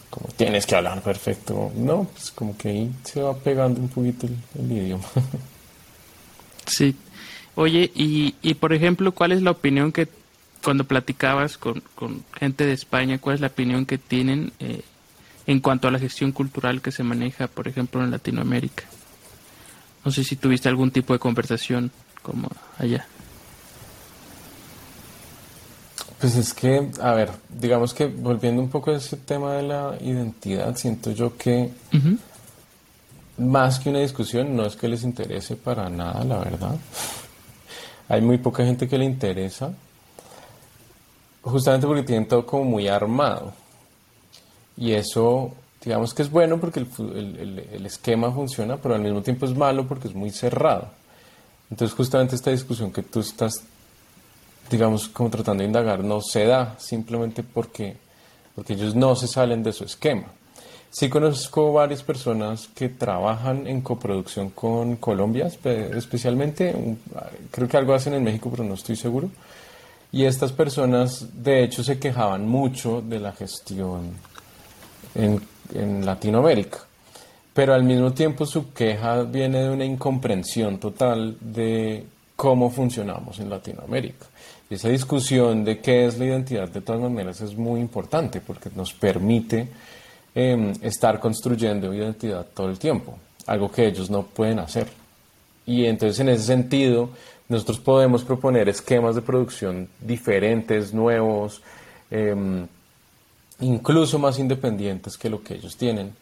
[0.10, 1.72] como tienes que hablar perfecto.
[1.76, 5.06] No, pues como que ahí se va pegando un poquito el, idioma.
[6.68, 6.96] Sí.
[7.56, 10.08] Oye, y, y por ejemplo, ¿cuál es la opinión que
[10.64, 11.84] cuando platicabas con,
[12.38, 14.82] gente de España, ¿cuál es la opinión que tienen eh,
[15.48, 18.84] en cuanto a la gestión cultural que se maneja, por ejemplo, en Latinoamérica?
[20.06, 23.06] No sé si tuviste algún tipo de conversación como allá.
[26.20, 29.98] Pues es que, a ver, digamos que volviendo un poco a ese tema de la
[30.02, 31.72] identidad, siento yo que
[33.38, 36.76] más que una discusión, no es que les interese para nada, la verdad.
[38.08, 39.74] Hay muy poca gente que le interesa
[41.44, 43.54] justamente porque tienen todo como muy armado.
[44.78, 45.52] Y eso,
[45.84, 50.08] digamos que es bueno porque el, esquema funciona, pero al mismo tiempo es malo porque
[50.08, 50.88] es muy cerrado.
[51.70, 53.64] Entonces justamente esta discusión que tú estás,
[54.70, 57.96] digamos, como tratando de indagar, no se da simplemente porque,
[58.56, 60.26] porque ellos no se salen de su esquema.
[60.90, 66.98] Sí conozco varias personas que trabajan en coproducción con Colombia, especialmente,
[67.50, 69.30] creo que algo hacen en México, pero no estoy seguro
[70.14, 74.12] y estas personas, de hecho, se quejaban mucho de la gestión
[75.16, 75.42] en,
[76.06, 76.80] Latinoamérica.
[77.54, 83.50] Pero al mismo tiempo su queja viene de una incomprensión total de cómo funcionamos en
[83.50, 84.26] Latinoamérica.
[84.70, 88.70] Y esa discusión de qué es la identidad, de todas maneras, es muy importante porque
[88.76, 89.68] nos permite
[90.36, 94.88] em, estar construyendo identidad todo el tiempo, algo que ellos no pueden hacer.
[95.66, 97.12] Y entonces, en ese sentido,
[97.52, 101.62] nosotros podemos proponer esquemas de producción diferentes, nuevos,
[102.10, 102.68] em,
[103.60, 106.16] incluso más independientes que lo que ellos tienen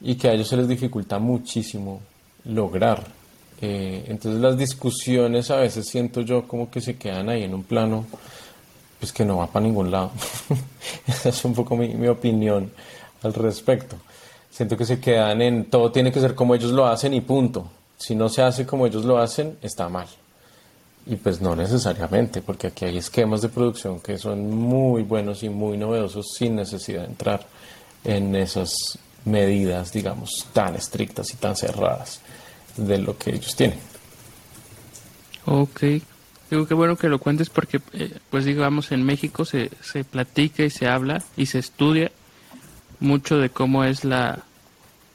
[0.00, 2.00] y que a ellos se les dificulta muchísimo
[2.44, 3.22] lograr
[3.64, 7.62] Eh, entonces las discusiones a veces siento yo como que se quedan ahí en un
[7.62, 8.04] plano
[8.98, 10.10] pues que no va para ningún lado.
[11.06, 12.72] Esa es un poco mi, mi opinión
[13.22, 13.96] al respecto.
[14.50, 17.70] Siento que se quedan en todo tiene que ser como ellos lo hacen y punto.
[17.96, 20.08] Si no se hace como ellos lo hacen, está mal.
[21.04, 25.48] Y pues no necesariamente, porque aquí hay esquemas de producción que son muy buenos y
[25.48, 27.46] muy novedosos sin necesidad de entrar
[28.04, 28.72] en esas
[29.24, 32.20] medidas, digamos, tan estrictas y tan cerradas
[32.76, 33.78] de lo que ellos tienen.
[35.44, 35.82] Ok,
[36.50, 40.62] digo que bueno que lo cuentes porque, eh, pues digamos, en México se, se platica
[40.62, 42.12] y se habla y se estudia
[43.00, 44.44] mucho de cómo es la,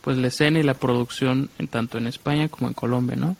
[0.01, 3.37] pues la escena y la producción en tanto en España como en Colombia, ¿no?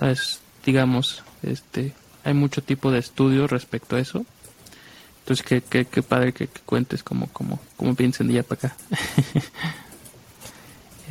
[0.00, 1.92] Es, digamos, este,
[2.24, 4.24] hay mucho tipo de estudios respecto a eso.
[5.20, 8.76] Entonces, qué, qué, qué padre que, cuentes cómo, cómo, cómo piensan de allá para acá.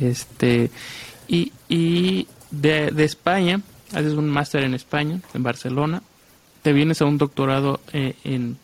[0.00, 0.70] este,
[1.26, 3.60] y, y de, de España,
[3.92, 6.02] haces un máster en España, en Barcelona,
[6.62, 8.56] te vienes a un doctorado eh, en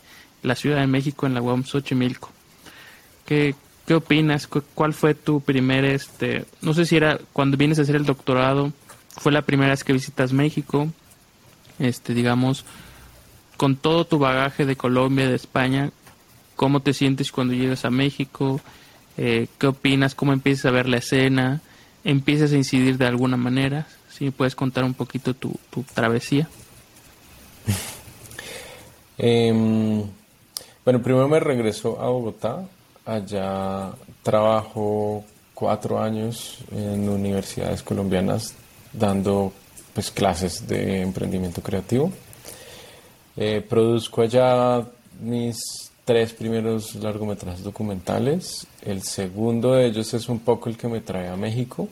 [0.42, 2.30] la Ciudad de México, en la UAM Xochimilco.
[3.26, 3.54] ¿Qué,
[3.86, 4.46] ¿Qué opinas?
[4.46, 8.72] ¿Cuál fue tu primer, este, no sé si era cuando vienes a hacer el doctorado,
[9.16, 10.92] fue la primera vez que visitas México?
[11.80, 12.64] Este, digamos,
[13.56, 15.90] con todo tu bagaje de Colombia, de España,
[16.56, 18.60] ¿cómo te sientes cuando llegas a México?
[19.16, 20.14] Eh, ¿Qué opinas?
[20.14, 21.60] ¿Cómo empiezas a ver la escena?
[22.04, 23.86] ¿Empiezas a incidir de alguna manera?
[24.10, 25.58] Si puedes contar un poquito tu,
[25.94, 26.48] travesía.
[29.22, 30.02] Em,
[30.82, 32.66] bueno, primero me regreso a Bogotá.
[33.04, 33.90] Allá
[34.22, 38.54] trabajo cuatro años en universidades colombianas
[38.94, 39.52] dando
[39.94, 42.12] pues, clases de emprendimiento creativo.
[43.36, 44.84] Eh, produzco allá
[45.20, 45.58] mis
[46.04, 48.66] tres primeros largometrajes documentales.
[48.82, 51.88] El segundo de ellos es un poco el que me trae a México.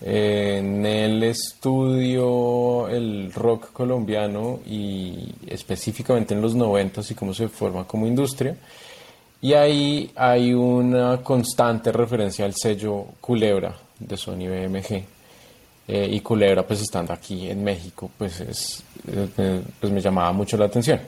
[0.00, 7.84] en el estudio el rock colombiano y específicamente en los 90 y cómo se forma
[7.86, 8.56] como industria.
[9.40, 15.15] Y ahí hay una constante referencia al sello Culebra de Sony BMG.
[15.88, 20.56] Eh, y Culebra pues estando aquí en México pues, es, eh, pues me llamaba mucho
[20.56, 21.00] la atención.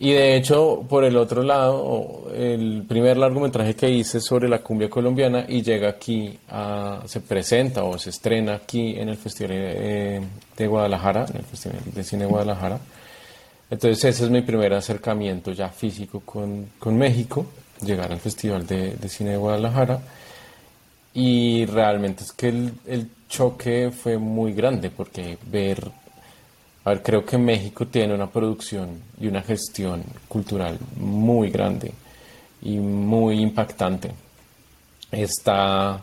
[0.00, 4.88] Y de hecho, por el otro lado, el primer largometraje que hice sobre la cumbia
[4.88, 10.22] colombiana y llega aquí, a, se presenta o se estrena aquí en el Festival de,
[10.56, 12.78] de Guadalajara, en el Festival de Cine de Guadalajara.
[13.70, 17.46] Entonces ese es mi primer acercamiento ya físico con, con México,
[17.84, 20.00] llegar al Festival de, de, Cine de Guadalajara.
[21.12, 25.90] Y realmente es que el, el choque fue muy grande porque ver,
[26.84, 31.92] a ver, creo que México tiene una producción y una gestión cultural muy grande
[32.62, 34.10] y muy impactante.
[35.10, 36.02] Está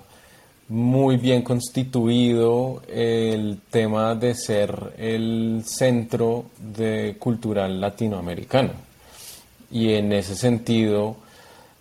[0.68, 8.72] muy bien constituido el tema de ser el centro de cultural latinoamericano.
[9.72, 11.18] Y en ese sentido,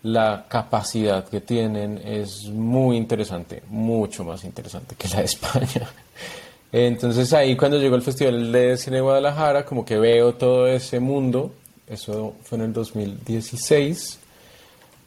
[0.05, 5.89] la capacidad que tienen es muy interesante, mucho más interesante que la de España.
[6.71, 11.01] Entonces ahí cuando llegó el Festival de Cine de Guadalajara, como que veo todo ese
[11.01, 11.53] mundo,
[11.89, 14.19] eso fue en el 2016,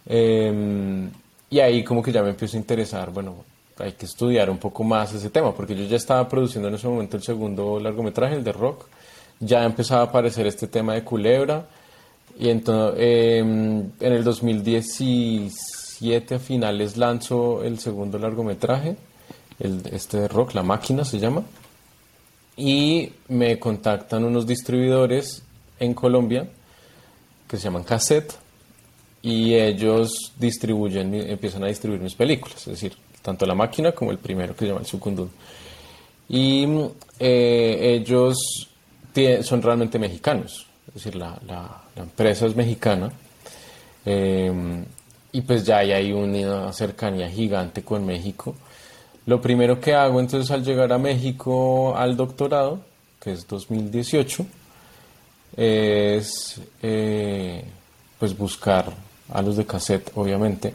[0.08, 1.12] em,
[1.50, 3.36] y ahí como que ya me empiezo a interesar, bueno,
[3.78, 6.88] hay que estudiar un poco más ese tema, porque yo ya estaba produciendo en ese
[6.88, 8.88] momento el segundo largometraje, el de rock,
[9.40, 11.68] ya empezaba a aparecer este tema de culebra,
[12.40, 18.96] y entonces, em, en el 2017 a finales lanzo el segundo largometraje,
[19.60, 21.44] este de rock, La Máquina se llama.
[22.56, 25.44] Y me contactan unos distribuidores
[25.80, 26.48] en Colombia
[27.48, 28.34] que se llaman Cassette
[29.22, 34.18] y ellos distribuyen, empiezan a distribuir mis películas, es decir, tanto La Máquina como el
[34.18, 35.30] primero que se llama El Sucundún.
[36.30, 36.68] Y
[37.20, 38.38] eh, ellos
[39.42, 40.67] son realmente mexicanos,
[40.98, 43.12] decir, la, la, empresa es mexicana,
[44.06, 44.52] eh,
[45.32, 48.56] y pues ya hay una cercanía gigante con México.
[49.26, 52.80] Lo primero que hago entonces al llegar a México al doctorado,
[53.20, 54.46] que es 2018,
[55.58, 57.64] es eh,
[58.18, 58.94] pues buscar
[59.34, 60.74] a los de cassette, obviamente.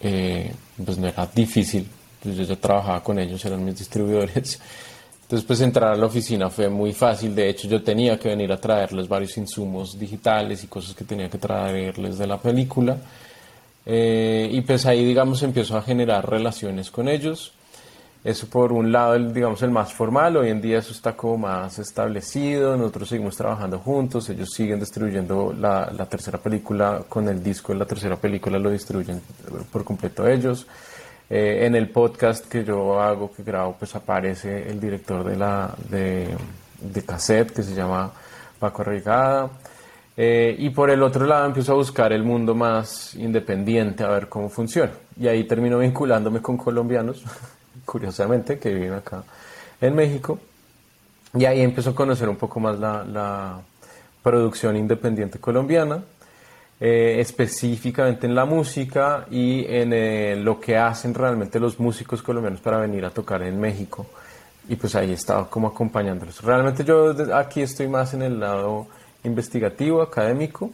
[0.00, 0.54] Eh,
[0.84, 1.88] pues no era difícil,
[2.22, 4.60] pues yo ya trabajaba con ellos, eran mis distribuidores.
[5.28, 7.34] Entonces, pues entrar a la oficina fue muy fácil.
[7.34, 11.28] De hecho, yo tenía que venir a traerles varios insumos digitales y cosas que tenía
[11.28, 12.96] que traerles de la película.
[13.84, 17.52] Eh, y pues ahí, digamos, empiezo a generar relaciones con ellos.
[18.24, 20.38] Eso por un lado, el, digamos, el más formal.
[20.38, 22.78] Hoy en día eso está como más establecido.
[22.78, 24.30] Nosotros seguimos trabajando juntos.
[24.30, 29.20] Ellos siguen distribuyendo la, tercera película con el disco la tercera película, lo distribuyen
[29.70, 30.66] por completo ellos.
[31.30, 35.74] Eh, en el podcast que yo hago, que grabo, pues aparece el director de la
[35.90, 36.34] de,
[36.80, 38.10] de cassette que se llama
[38.58, 39.50] Paco Arrigada.
[40.16, 44.28] Eh, y por el otro lado empiezo a buscar el mundo más independiente, a ver
[44.28, 44.92] cómo funciona.
[45.20, 47.22] Y ahí termino vinculándome con colombianos,
[47.84, 49.22] curiosamente, que viven acá
[49.80, 50.38] en México.
[51.34, 53.60] Y ahí empiezo a conocer un poco más la
[54.22, 56.02] producción independiente colombiana,
[56.80, 62.60] eh, específicamente en la música y en eh, lo que hacen realmente los músicos colombianos
[62.60, 64.06] para venir a tocar en México.
[64.68, 66.42] Y pues ahí estaba como acompañándolos.
[66.42, 68.86] Realmente yo aquí estoy más en el lado
[69.24, 70.70] investigativo, académico.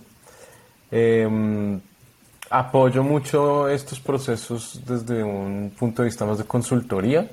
[0.91, 1.81] Em,
[2.51, 7.29] apoyo mucho estos procesos desde un punto de vista más de consultoría,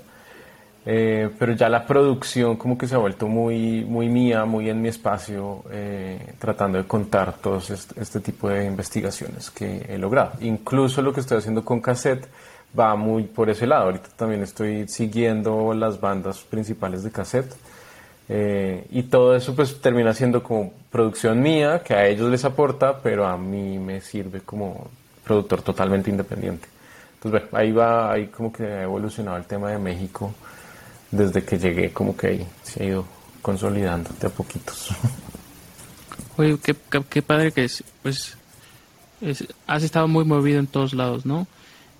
[0.84, 4.82] eh, pero ya la producción como que se ha vuelto muy, muy mía, muy en
[4.82, 10.34] mi espacio, eh, tratando de contar todos este, tipo de investigaciones que he logrado.
[10.41, 12.28] Incluso lo que estoy haciendo con cassette
[12.78, 13.86] va muy por ese lado.
[13.86, 17.54] Ahorita también estoy siguiendo las bandas principales de cassette
[18.28, 23.00] eh, y todo eso pues termina siendo como producción mía, que a ellos les aporta,
[23.04, 24.89] pero a mí me sirve como
[25.24, 26.67] productor totalmente independiente.
[27.15, 30.34] Entonces, bueno, ahí va, ahí como que ha evolucionado el tema de México
[31.12, 33.06] desde que llegué, como que ahí se ha ido
[33.41, 34.89] consolidando de a poquitos.
[36.38, 36.76] Oye, qué,
[37.10, 38.38] qué, padre que es, pues
[39.67, 41.47] has estado muy movido en todos lados, ¿no?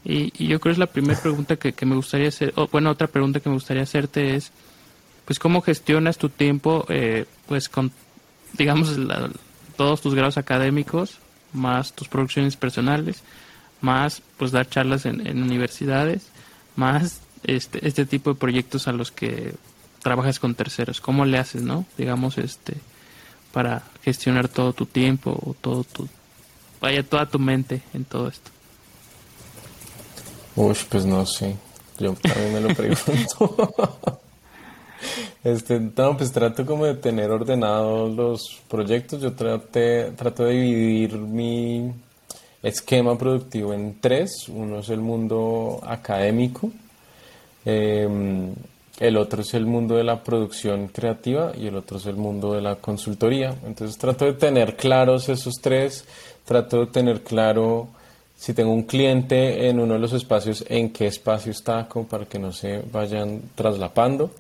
[0.04, 2.89] Y, yo creo que es la primera pregunta que, que me gustaría hacer, o bueno,
[2.89, 4.52] otra pregunta que me gustaría hacerte es,
[5.26, 7.91] pues cómo gestionas tu tiempo, eh, pues con,
[8.58, 8.97] digamos,
[9.78, 11.19] todos tus grados académicos,
[11.54, 13.24] más tus producciones personales,
[13.82, 16.28] más pues dar charlas en, universidades,
[16.76, 19.54] más este, este tipo de proyectos a los que
[20.01, 21.01] trabajas con terceros.
[21.01, 21.86] ¿Cómo le haces, no?
[21.97, 22.75] Digamos, este,
[23.51, 26.08] para gestionar todo tu tiempo o todo tu,
[26.80, 28.51] vaya, toda tu mente en todo esto.
[30.56, 31.56] Uy, pues no sé.
[31.99, 34.19] Yo también me lo pregunto.
[35.43, 39.21] Este, no, pues trato como de tener ordenados los proyectos.
[39.21, 41.91] Yo trate, trato de dividir mi
[42.62, 44.47] esquema productivo en tres.
[44.49, 46.69] Uno es el mundo académico,
[47.65, 48.54] em,
[49.00, 52.54] el otro es el mundo de la producción creativa y el otro es el mundo
[52.54, 53.56] de la consultoría.
[53.65, 56.06] Entonces trato de tener claros esos tres,
[56.45, 57.88] trato de tener claro
[58.36, 62.26] si tengo un cliente en uno de los espacios, en qué espacio está, como para
[62.26, 64.32] que no se vayan traslapando.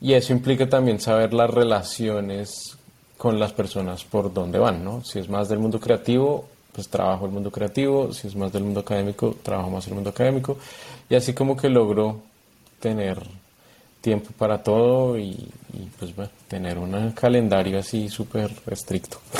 [0.00, 2.76] Y eso implica también saber las relaciones
[3.16, 5.04] con las personas por dónde van, ¿no?
[5.04, 8.64] Si es más del mundo creativo, pues trabajo el mundo creativo, si es más del
[8.64, 10.56] mundo académico, trabajo más el mundo académico.
[11.08, 12.20] Y así como que logro
[12.82, 13.22] tener
[14.00, 15.48] tiempo para todo y,
[15.98, 19.18] pues bueno, tener un calendario así súper estricto.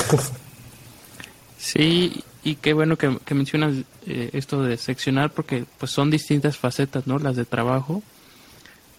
[1.55, 3.73] Sí, y qué bueno que, mencionas
[4.05, 7.19] eh, esto de seccionar porque pues son distintas facetas, ¿no?
[7.19, 8.03] Las de trabajo,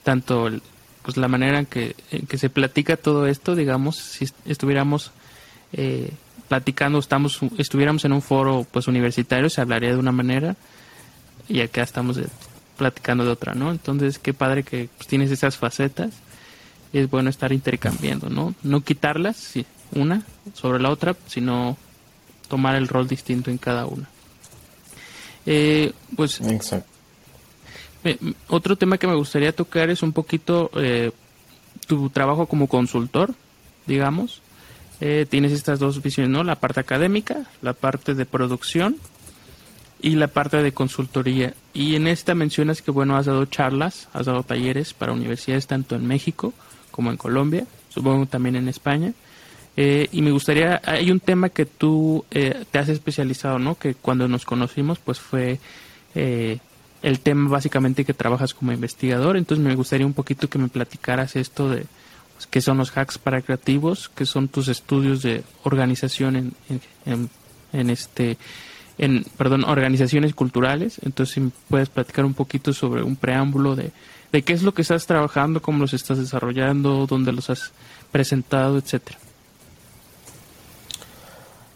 [0.03, 0.49] tanto
[1.03, 1.95] pues la manera en que,
[2.27, 5.11] que se platica todo esto, digamos, si estuviéramos
[5.75, 6.11] eh,
[6.49, 10.57] platicando, estamos, estuviéramos en un foro pues universitario, se hablaría de una manera
[11.47, 12.17] y acá estamos
[12.77, 13.71] platicando de otra, ¿no?
[13.71, 16.13] Entonces, qué padre que pues, tienes esas facetas.
[16.93, 18.55] Es bueno estar intercambiando, ¿no?
[18.63, 21.77] No quitarlas, sí, una sobre la otra, sino
[22.49, 24.09] tomar el rol distinto en cada una.
[25.47, 26.95] Eh, pues Exacto.
[28.05, 31.11] Eh, otro tema que me gustaría tocar es un poquito eh,
[31.87, 33.35] tu trabajo como consultor,
[33.87, 34.43] digamos.
[35.01, 36.45] Eh, tienes estas dos visiones, ¿no?
[36.45, 38.97] La parte académica, la parte de producción
[40.05, 41.55] y la parte de consultoría.
[41.73, 45.97] Y en esta mencionas que, bueno, has dado charlas, has dado talleres para universidades tanto
[45.97, 46.53] en México
[46.91, 49.15] como en Colombia, supongo también en España.
[49.77, 53.77] y me gustaría, hay un tema que tú te has especializado, ¿no?
[53.77, 55.59] Que cuando nos conocimos, pues fue
[56.15, 61.35] el tema básicamente que trabajas como investigador, entonces me gustaría un poquito que me platicaras
[61.35, 61.87] esto de
[62.35, 67.31] pues, qué son los hacks para creativos, qué son tus estudios de organización en,
[67.73, 68.39] en, este
[68.99, 73.91] en perdón, organizaciones culturales, entonces si puedes platicar un poquito sobre un preámbulo de,
[74.33, 77.73] de qué es lo que estás trabajando, cómo los estás desarrollando, dónde los has
[78.11, 79.19] presentado, etcétera.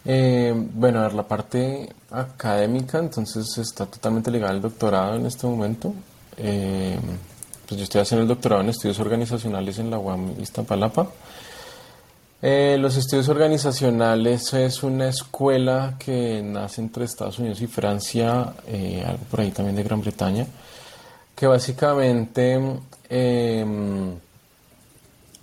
[0.05, 5.45] Eh, bueno, a ver, la parte académica, entonces está totalmente ligada al doctorado en este
[5.45, 5.93] momento.
[6.37, 6.97] Eh,
[7.67, 11.09] pues yo estoy haciendo el doctorado en estudios organizacionales en la UAM Iztapalapa.
[12.41, 18.53] Eh, los estudios organizacionales es una escuela que nace entre Estados Unidos y Francia,
[19.05, 20.45] algo por ahí también de Gran Bretaña,
[21.35, 22.59] que básicamente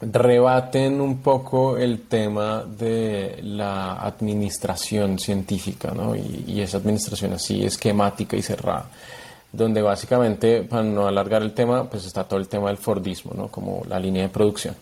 [0.00, 6.14] rebaten un poco el tema de la administración científica, ¿no?
[6.14, 8.86] Y, esa administración así esquemática y cerrada.
[9.52, 13.48] donde básicamente, para no alargar el tema, pues está todo el tema del Fordismo, ¿no?
[13.48, 14.74] Como la línea de producción.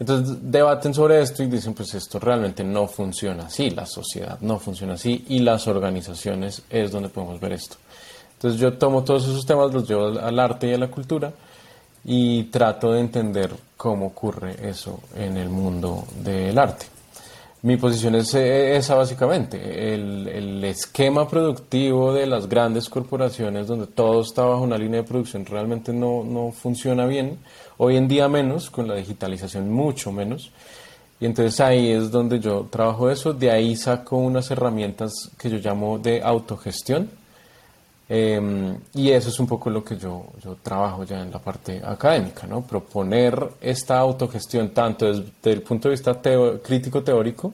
[0.00, 4.58] Entonces debaten sobre esto y dicen, pues esto realmente no funciona así, la sociedad no
[4.58, 7.76] funciona así y las organizaciones es donde podemos ver esto.
[8.34, 11.32] Entonces yo tomo todos esos temas, los llevo al arte y a la cultura
[12.04, 16.97] y trato de entender cómo ocurre eso en el mundo del arte.
[17.60, 23.88] Mi posición es eh, esa básicamente, el, el, esquema productivo de las grandes corporaciones donde
[23.88, 27.38] todo está bajo una línea de producción realmente no, no funciona bien,
[27.78, 30.52] hoy en día menos, con la digitalización mucho menos,
[31.18, 35.58] y entonces ahí es donde yo trabajo eso, de ahí saco unas herramientas que yo
[35.58, 37.10] llamo de autogestión,
[38.10, 41.82] Em, y eso es un poco lo que yo, yo, trabajo ya en la parte
[41.84, 42.62] académica, ¿no?
[42.62, 46.18] Proponer esta autogestión tanto desde el punto de vista
[46.62, 47.52] crítico teórico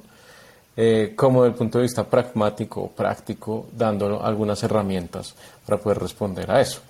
[0.76, 5.34] eh, como desde el punto de vista pragmático, práctico, dando algunas herramientas
[5.64, 6.80] para poder responder a eso.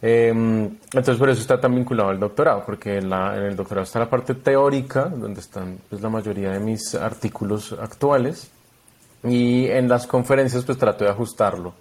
[0.00, 3.84] Em, entonces por eso está tan vinculado al doctorado, porque en, la, en el doctorado
[3.84, 8.50] está la parte teórica, donde están pues, la mayoría de mis artículos actuales,
[9.22, 11.74] y en las conferencias pues trato de ajustarlo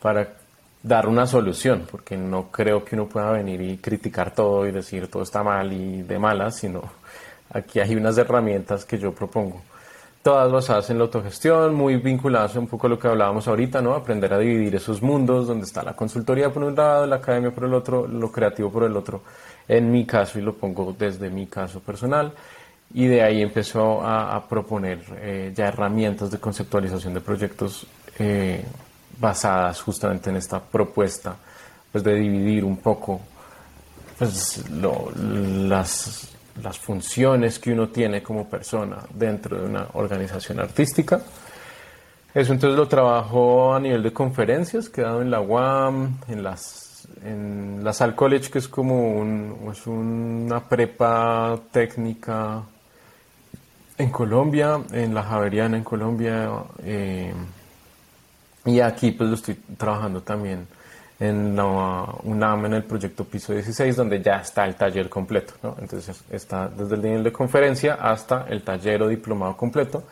[0.00, 0.37] para
[0.82, 5.08] dar una solución, porque no creo que uno pueda venir y criticar todo y decir
[5.08, 6.82] todo está mal y de malas, sino
[7.50, 9.62] aquí hay unas herramientas que yo propongo.
[10.22, 13.94] Todas basadas en la autogestión, muy vinculadas un poco a lo que hablábamos ahorita, ¿no?
[13.94, 17.64] Aprender a dividir esos mundos, donde está la consultoría por un lado, la academia por
[17.64, 19.22] el otro, lo creativo por el otro,
[19.68, 22.32] en mi caso, y lo pongo desde mi caso personal.
[22.92, 27.86] Y de ahí empezó a, proponer eh, ya herramientas de conceptualización de proyectos
[28.18, 28.64] eh,
[29.18, 31.36] basadas justamente en esta propuesta
[31.90, 33.20] pues de dividir un poco
[34.18, 36.28] pues, las,
[36.62, 41.20] las funciones que uno tiene como persona dentro de una organización artística.
[42.34, 46.88] Eso entonces lo trabajo a nivel de conferencias, quedado en la UAM, en las
[47.24, 52.62] en la Sal College, que es como es una prepa técnica
[53.96, 56.50] en Colombia, en la Javeriana en Colombia,
[56.82, 57.32] eh,
[58.68, 60.66] y aquí pues lo estoy trabajando también
[61.20, 61.64] en la
[62.22, 65.54] UNAM en el proyecto Piso 16, donde ya está el taller completo.
[65.62, 65.76] ¿no?
[65.80, 70.04] Entonces está desde el nivel de conferencia hasta el taller o diplomado completo,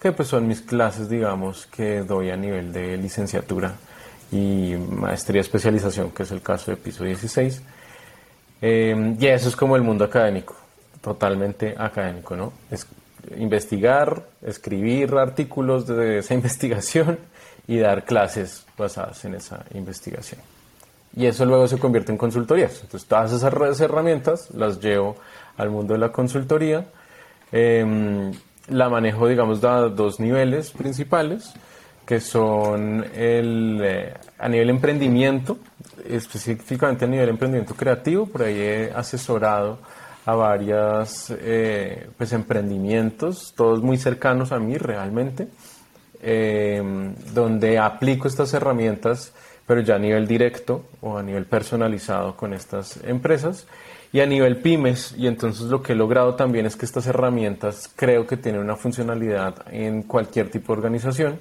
[0.00, 3.74] que pues son mis clases, digamos, que doy a nivel de licenciatura
[4.30, 7.62] y maestría especialización, que es el caso de Piso 16.
[8.62, 10.56] Eh, y eso es como el mundo académico,
[11.00, 12.52] totalmente académico, ¿no?
[12.70, 12.86] Es
[13.36, 17.18] investigar, escribir artículos de esa investigación
[17.66, 20.40] y dar clases basadas en esa investigación.
[21.16, 22.80] Y eso luego se convierte en consultorías.
[22.82, 25.16] Entonces, todas esas herramientas las llevo
[25.56, 26.86] al mundo de la consultoría.
[27.52, 28.32] Em,
[28.68, 31.52] la manejo, digamos, a dos niveles principales,
[32.04, 35.58] que son el, eh, a nivel emprendimiento,
[36.04, 38.26] específicamente a nivel emprendimiento creativo.
[38.26, 39.78] Por ahí he asesorado
[40.26, 45.48] a varios eh, pues, emprendimientos, todos muy cercanos a mí realmente
[46.26, 49.34] Em, donde aplico estas herramientas,
[49.66, 53.66] pero ya a nivel directo o a nivel personalizado con estas empresas
[54.10, 55.14] y a nivel pymes.
[55.18, 58.74] Y entonces lo que he logrado también es que estas herramientas creo que tienen una
[58.74, 61.40] funcionalidad en cualquier tipo de organización.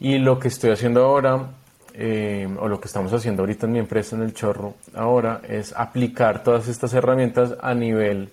[0.00, 1.52] Y lo que estoy haciendo ahora,
[1.94, 5.72] em, o lo que estamos haciendo ahorita en mi empresa, en el Chorro, ahora, es
[5.76, 8.32] aplicar todas estas herramientas a nivel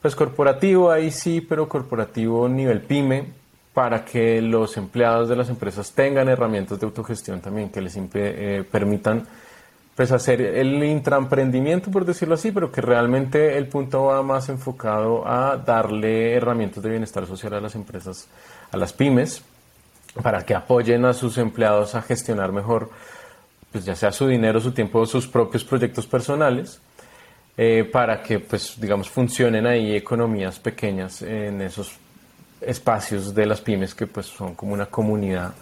[0.00, 3.37] pues corporativo, ahí sí, pero corporativo nivel pyme,
[3.78, 8.64] para que los empleados de las empresas tengan herramientas de autogestión también que les eh,
[8.68, 9.24] permitan
[9.94, 15.28] pues hacer el intraemprendimiento, por decirlo así, pero que realmente el punto va más enfocado
[15.28, 18.26] a darle herramientas de bienestar social a las empresas,
[18.72, 19.44] a las pymes,
[20.24, 22.90] para que apoyen a sus empleados a gestionar mejor,
[23.70, 26.80] pues ya sea su dinero, su tiempo, sus propios proyectos personales,
[27.56, 31.96] eh, para que, pues, digamos, funcionen ahí economías pequeñas en esos
[32.60, 35.52] espacios de las pymes que pues son como una comunidad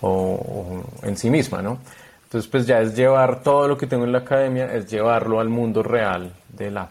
[0.00, 1.78] o, en sí misma, ¿no?
[2.24, 5.48] Entonces pues ya es llevar todo lo que tengo en la academia, es llevarlo al
[5.48, 6.88] mundo real de la,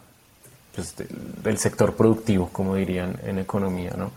[0.73, 4.11] pues, del sector productivo, como dirían en economía, ¿no?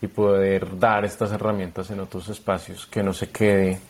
[0.00, 3.80] Y poder dar estas herramientas en otros espacios, que no se quede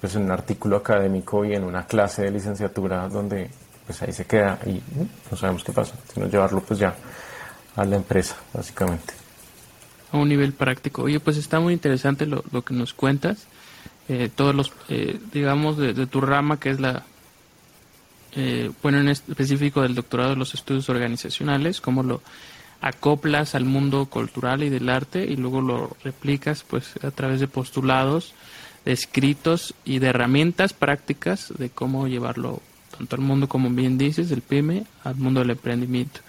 [0.00, 3.50] pues en un artículo académico y en una clase de licenciatura donde
[3.86, 4.80] pues ahí se queda y
[5.30, 6.94] no sabemos qué pasa, sino llevarlo pues ya
[7.74, 9.27] a la empresa, básicamente
[10.12, 11.02] a un nivel práctico.
[11.02, 13.46] Oye, pues está muy interesante lo, lo que nos cuentas.
[14.08, 17.04] Eh, todos los, eh, digamos, de, tu rama, que es la,
[18.34, 22.22] eh, bueno, en específico del doctorado de los estudios organizacionales, cómo lo
[22.80, 27.48] acoplas al mundo cultural y del arte y luego lo replicas pues a través de
[27.48, 28.34] postulados,
[28.84, 32.62] de escritos y de herramientas prácticas de cómo llevarlo
[32.96, 36.20] tanto al mundo, como bien dices, del PYME, al mundo del emprendimiento.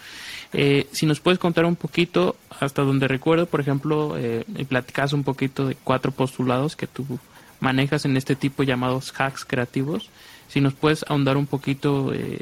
[0.54, 5.24] Eh, si nos puedes contar un poquito, hasta donde recuerdo, por ejemplo, eh, platicas un
[5.24, 7.20] poquito de cuatro postulados que tú
[7.60, 10.10] manejas en este tipo llamados hacks creativos.
[10.48, 12.40] Si nos puedes ahondar un poquito eh,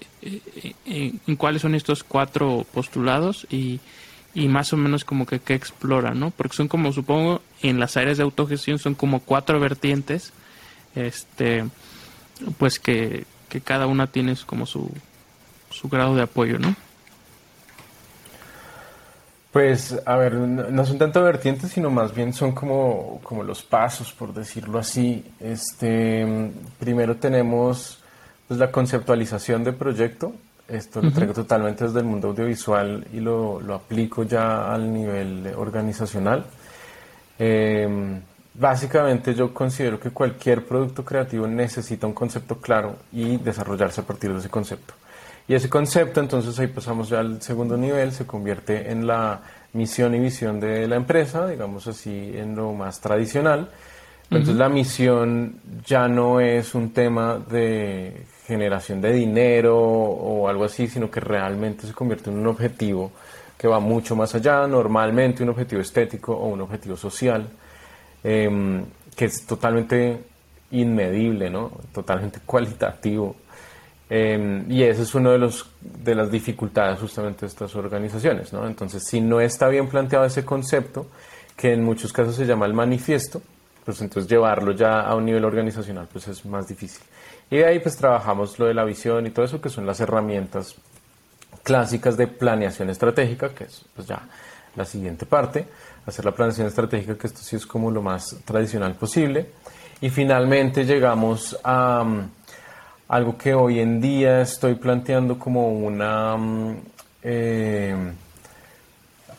[0.85, 3.81] en cuáles son estos cuatro postulados y,
[4.33, 6.31] y más o menos como que qué exploran, ¿no?
[6.31, 10.31] Porque son como, supongo, en las áreas de autogestión son como cuatro vertientes,
[10.95, 11.65] este,
[12.57, 14.89] pues que, que cada una tiene como su,
[15.69, 16.75] su grado de apoyo, ¿no?
[19.51, 24.11] Pues, a ver, no son tanto vertientes, sino más bien son como, como los pasos,
[24.11, 25.25] por decirlo así.
[25.39, 28.03] Este, primero tenemos
[28.47, 30.33] pues, la conceptualización del proyecto.
[30.67, 35.53] Esto lo traigo totalmente desde el mundo audiovisual y lo, lo aplico ya al nivel
[35.55, 36.45] organizacional.
[37.39, 38.21] Em,
[38.53, 44.33] básicamente yo considero que cualquier producto creativo necesita un concepto claro y desarrollarse a partir
[44.33, 44.93] de ese concepto.
[45.47, 49.41] Y ese concepto, entonces ahí pasamos ya al segundo nivel, se convierte en la
[49.73, 53.69] misión y visión de la empresa, digamos así, en lo más tradicional.
[54.29, 60.87] Entonces la misión ya no es un tema de generación de dinero o algo así,
[60.87, 63.11] sino que realmente se convierte en un objetivo
[63.57, 67.47] que va mucho más allá, normalmente un objetivo estético o un objetivo social,
[68.23, 68.83] em,
[69.15, 70.19] que es totalmente
[70.71, 71.71] inmedible, ¿no?
[71.93, 73.35] totalmente cualitativo
[74.09, 78.53] Em, y esa es una de, los, de las dificultades justamente de estas organizaciones.
[78.53, 78.65] ¿no?
[78.65, 81.07] Entonces, si no está bien planteado ese concepto,
[81.55, 83.41] que en muchos casos se llama el manifiesto,
[83.83, 87.01] pues entonces llevarlo ya a un nivel organizacional pues es más difícil.
[87.49, 89.99] Y de ahí pues trabajamos lo de la visión y todo eso, que son las
[89.99, 90.75] herramientas
[91.63, 94.27] clásicas de planeación estratégica, que es pues ya
[94.75, 95.65] la siguiente parte,
[96.05, 99.51] hacer la planeación estratégica, que esto sí es como lo más tradicional posible.
[99.99, 102.05] Y finalmente llegamos a
[103.07, 106.35] algo que hoy en día estoy planteando como una...
[106.37, 106.77] Mm,
[107.23, 107.95] eh,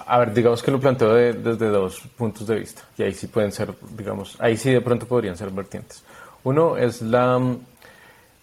[0.06, 3.52] a ver, digamos que lo planteo desde dos puntos de vista, y ahí sí pueden
[3.52, 6.02] ser, digamos, ahí sí de pronto podrían ser vertientes.
[6.44, 7.58] Uno es la mm,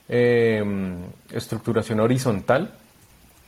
[0.09, 0.97] em,
[1.32, 2.71] estructuración horizontal,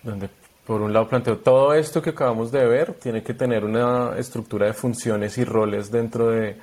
[0.02, 0.30] donde
[0.66, 4.66] por un lado planteo todo esto que acabamos de ver, tiene que tener una estructura
[4.66, 6.58] de funciones y roles dentro de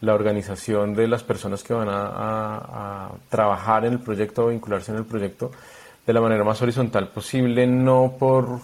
[0.00, 4.98] la organización de las personas que van a, trabajar en el proyecto o vincularse en
[4.98, 5.50] el proyecto
[6.06, 8.60] de la manera más horizontal posible, no por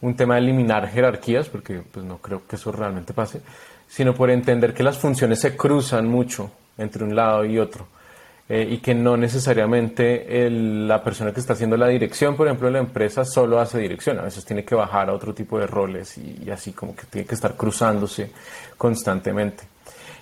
[0.00, 3.42] un tema de eliminar jerarquías, porque pues no creo que eso realmente pase,
[3.86, 7.86] sino por entender que las funciones se cruzan mucho entre un lado y otro.
[8.48, 12.74] Eh, y que no necesariamente la persona que está haciendo la dirección, por ejemplo, de
[12.74, 14.20] la empresa, solo hace dirección.
[14.20, 17.26] A veces tiene que bajar a otro tipo de roles y así como que tiene
[17.26, 18.30] que estar cruzándose
[18.78, 19.64] constantemente.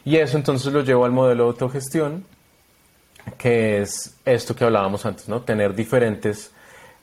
[0.05, 2.25] Y eso entonces lo llevo al modelo de autogestión,
[3.39, 5.41] que es esto que hablábamos antes, ¿no?
[5.43, 6.51] Tener diferentes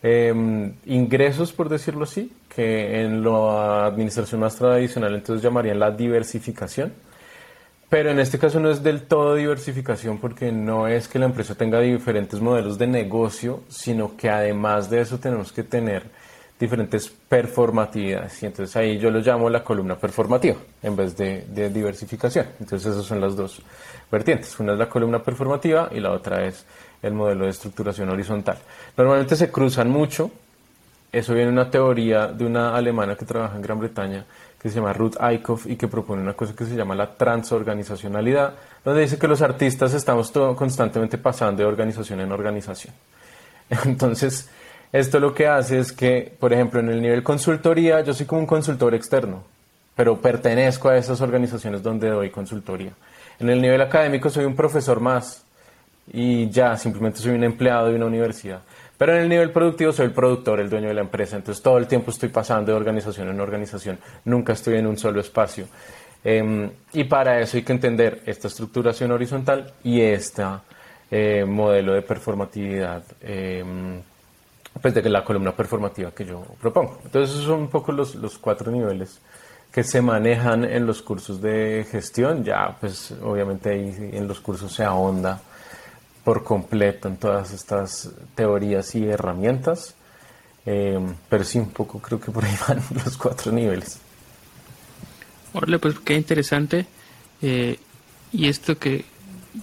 [0.04, 6.94] em, ingresos, por decirlo así, que en la administración más tradicional entonces llamarían la diversificación.
[7.90, 11.56] Pero en este caso no es del todo diversificación porque no es que la empresa
[11.56, 16.04] tenga diferentes modelos de negocio, sino que además de eso tenemos que tener
[16.62, 18.42] diferentes performatividades.
[18.44, 22.46] Y entonces ahí yo lo llamo la columna performativa en vez de, diversificación.
[22.60, 23.62] Entonces esas son las dos
[24.12, 24.58] vertientes.
[24.60, 26.66] Una es la columna performativa y la otra es
[27.02, 28.58] el modelo de estructuración horizontal.
[28.96, 30.32] Normalmente se cruzan mucho.
[31.12, 34.26] Eso viene de una teoría de una alemana que trabaja en Gran Bretaña
[34.62, 38.54] que se llama Ruth Eichhoff y que propone una cosa que se llama la transorganizacionalidad,
[38.86, 42.94] donde dice que los artistas estamos todo, constantemente pasando de organización en organización.
[43.86, 44.50] Entonces,
[44.92, 48.42] esto lo que hace es que, por ejemplo, en el nivel consultoría, yo soy como
[48.42, 49.44] un consultor externo,
[49.96, 52.92] pero pertenezco a esas organizaciones donde doy consultoría.
[53.40, 55.46] En el nivel académico soy un profesor más
[56.12, 58.62] y ya, simplemente soy un empleado de una universidad.
[58.98, 61.78] Pero en el nivel productivo soy el productor, el dueño de la empresa, entonces todo
[61.78, 65.68] el tiempo estoy pasando de organización en organización, nunca estoy en un solo espacio.
[66.24, 70.44] Em, y para eso hay que entender esta estructuración horizontal y este
[71.46, 73.04] modelo de performatividad.
[73.22, 74.02] Em,
[74.80, 77.00] pues de la columna performativa que yo propongo.
[77.04, 79.20] Entonces esos son un poco los, los cuatro niveles
[79.72, 82.44] que se manejan en los cursos de gestión.
[82.44, 85.42] Ya pues obviamente ahí en los cursos se ahonda
[86.24, 89.96] por completo en todas estas teorías y herramientas.
[90.66, 94.00] Eh, pero sí, un poco creo que por ahí van los cuatro niveles.
[95.54, 96.86] Órale, pues qué interesante.
[97.42, 97.80] Eh,
[98.32, 99.06] y esto que,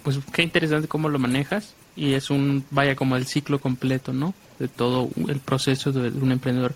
[0.02, 1.74] pues qué interesante cómo lo manejas.
[1.96, 4.34] Y es un, vaya como el ciclo completo, ¿no?
[4.58, 6.74] De todo el proceso de, un emprendedor.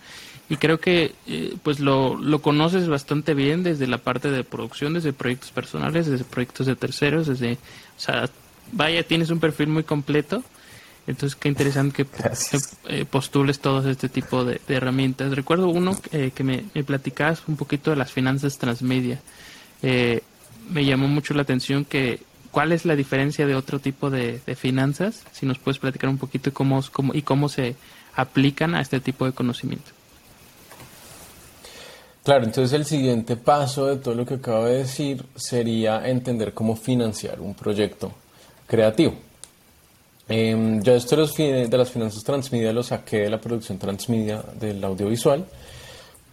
[0.49, 4.95] Y creo que eh, pues lo, lo conoces bastante bien desde la parte de producción,
[4.95, 8.29] desde proyectos personales, desde proyectos de terceros, desde, o sea,
[8.73, 10.43] vaya, tienes un perfil muy completo
[11.07, 12.07] Entonces, qué interesante que
[12.89, 15.35] eh, postules todos este tipo de, herramientas.
[15.35, 19.21] Recuerdo uno eh, que me, me, platicabas un poquito de las finanzas transmedia.
[19.83, 20.23] Eh,
[20.71, 22.21] me llamó mucho la atención que
[22.53, 25.25] cuál es la diferencia de otro tipo de, finanzas.
[25.33, 27.75] Si nos puedes platicar un poquito cómo, cómo, y cómo se
[28.15, 29.91] aplican a este tipo de conocimiento.
[32.23, 36.77] Claro, entonces el siguiente paso de todo lo que acabo de decir sería entender cómo
[36.77, 38.13] financiar un proyecto
[38.67, 39.15] creativo.
[40.29, 44.85] Eh, yo esto de, de las finanzas transmedia lo saqué de la producción transmedia del
[44.85, 45.45] audiovisual.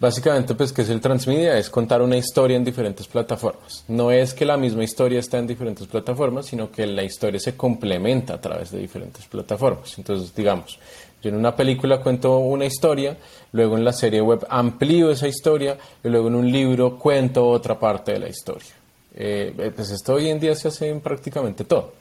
[0.00, 1.58] Básicamente, pues, que es el transmedia?
[1.58, 3.84] Es contar una historia en diferentes plataformas.
[3.86, 7.54] No es que la misma historia está en diferentes plataformas, sino que la historia se
[7.54, 9.98] complementa a través de diferentes plataformas.
[9.98, 10.78] Entonces, digamos,
[11.22, 13.18] yo en una película cuento una historia,
[13.52, 17.78] luego en la serie web amplío esa historia y luego en un libro cuento otra
[17.78, 18.70] parte de la historia.
[19.14, 21.92] Eh, pues esto hoy en día se hace en prácticamente todo.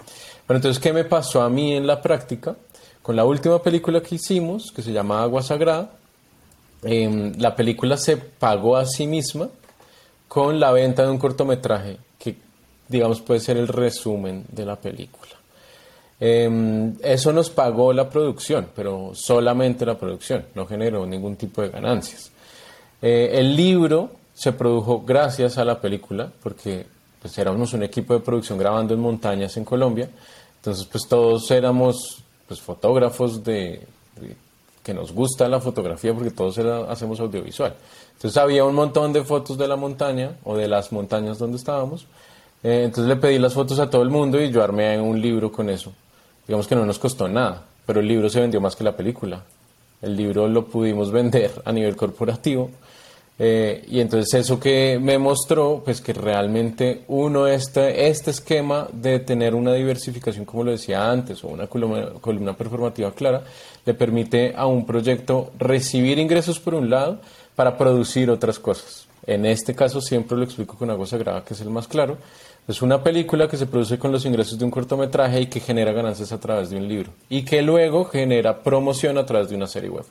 [0.47, 2.55] Pero entonces, ¿qué me pasó a mí en la práctica?
[3.01, 5.98] Con la última película que hicimos, que se llama Agua Sagrada,
[6.83, 9.49] em, la película se pagó a sí misma
[10.27, 12.35] con la venta de un cortometraje que,
[12.87, 15.31] digamos, puede ser el resumen de la película.
[16.19, 21.69] Em, eso nos pagó la producción, pero solamente la producción, no generó ningún tipo de
[21.69, 22.31] ganancias.
[23.01, 26.85] Eh, el libro se produjo gracias a la película, porque
[27.21, 30.09] pues éramos un equipo de producción grabando en montañas en Colombia
[30.59, 33.81] entonces, pues todos éramos pues, fotógrafos de,
[34.89, 37.75] que nos gusta la fotografía porque todos hacemos audiovisual.
[38.15, 42.07] Entonces había un montón de fotos de la montaña o de las montañas donde estábamos.
[42.63, 45.51] Eh, entonces le pedí las fotos a todo el mundo y yo armé un libro
[45.51, 45.93] con eso.
[46.47, 49.43] Digamos que no nos costó nada, pero el libro se vendió más que la película.
[50.01, 52.71] El libro lo pudimos vender a nivel corporativo
[53.41, 59.19] eh, y entonces eso que me mostró, pues que realmente uno, este, este esquema de
[59.19, 63.43] tener una diversificación, como lo decía antes, o una columna, columna performativa clara,
[63.85, 67.21] le permite a un proyecto recibir ingresos por un lado
[67.55, 69.07] para producir otras cosas.
[69.25, 72.17] En este caso siempre lo explico con algo sagrada, que es el más claro.
[72.67, 75.91] Es una película que se produce con los ingresos de un cortometraje y que genera
[75.91, 77.11] ganancias a través de un libro.
[77.29, 80.05] Y que luego genera promoción a través de una serie web.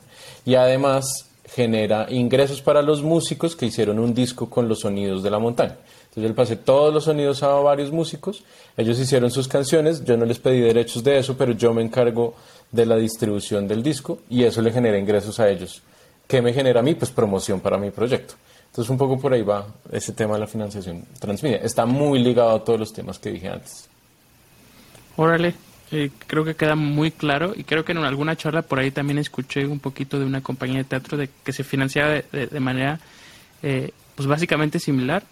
[0.45, 5.31] Y además genera ingresos para los músicos que hicieron un disco con los sonidos de
[5.31, 5.77] la montaña.
[6.09, 8.43] Entonces yo pasé todos los sonidos a varios músicos,
[8.77, 12.35] ellos hicieron sus canciones, yo no les pedí derechos de eso, pero yo me encargo
[12.71, 15.81] de la distribución del disco y eso le genera ingresos a ellos.
[16.27, 16.95] ¿Qué me genera a mí?
[16.95, 18.35] Pues promoción para mi proyecto.
[18.67, 21.57] Entonces un poco por ahí va ese tema de la financiación transmedia.
[21.57, 23.89] Está muy ligado a todos los temas que dije antes.
[25.17, 25.55] Órale,
[25.91, 29.17] eh, creo que queda muy claro y creo que en alguna charla por ahí también
[29.17, 32.99] escuché un poquito de una compañía de teatro de que se financiaba de, manera
[33.63, 35.23] eh, pues básicamente similar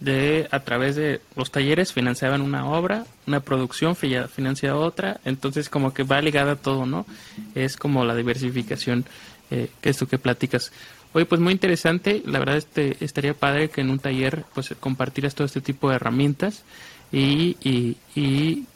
[0.00, 5.94] de a través de los talleres financiaban una obra una producción financia otra entonces como
[5.94, 7.06] que va ligada todo no
[7.54, 9.06] es como la diversificación
[9.50, 10.72] eh, que esto que platicas
[11.16, 12.22] Oye, pues muy interesante.
[12.26, 15.96] La verdad este, estaría padre que en un taller pues compartieras todo este tipo de
[15.96, 16.62] herramientas
[17.10, 18.66] y, y,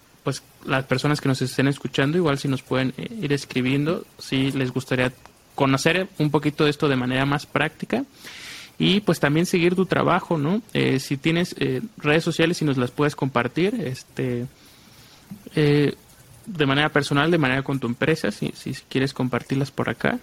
[0.64, 4.72] las personas que nos estén escuchando, igual si nos pueden eh, ir escribiendo, si les
[4.72, 5.12] gustaría
[5.54, 8.04] conocer un poquito de esto de manera más práctica
[8.78, 10.62] y pues también seguir tu trabajo, ¿no?
[10.72, 14.46] Eh, si tienes eh, redes sociales y nos las puedes compartir, este,
[15.54, 20.18] de manera personal, de manera con tu empresa, si, si quieres compartirlas por acá.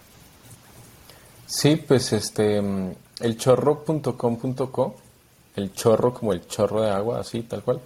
[1.46, 4.96] Sí, pues este, mm, elchorro.com.co,
[5.56, 7.80] el chorro como el chorro de agua, así, tal cual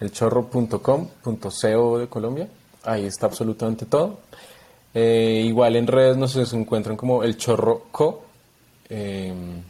[0.00, 2.48] elchorro.com.co de Colombia.
[2.84, 4.18] Ahí está absolutamente todo.
[4.92, 8.24] Eh, igual en redes nos encuentran como el chorro co.
[8.88, 9.62] Em,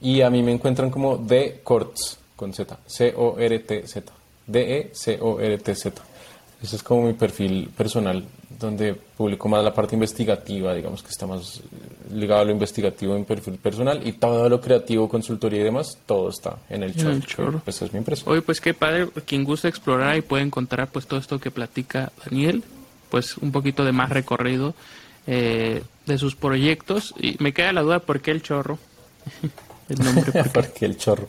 [0.00, 2.78] y a mí me encuentran como de Corts con Z.
[2.86, 4.12] C-O-R-T-Z.
[4.46, 6.02] D-E-C-O-R-T-Z.
[6.62, 8.24] Ese es como mi perfil personal,
[8.58, 11.62] donde publico más la parte investigativa, digamos que está más
[12.12, 16.30] ligado a lo investigativo en perfil personal y todo lo creativo, consultoría y demás, todo
[16.30, 16.94] está en el
[17.24, 17.60] chorro.
[17.64, 18.24] Pues es mi empresa.
[18.26, 22.12] Oye, pues qué padre, quien gusta explorar y puede encontrar pues todo esto que platica
[22.24, 22.62] Daniel,
[23.10, 24.74] pues un poquito de más recorrido
[25.26, 27.14] eh, de sus proyectos.
[27.18, 28.78] Y me queda la duda, ¿por qué el chorro?
[29.88, 30.44] el nombre.
[30.52, 31.28] ¿Por qué el chorro?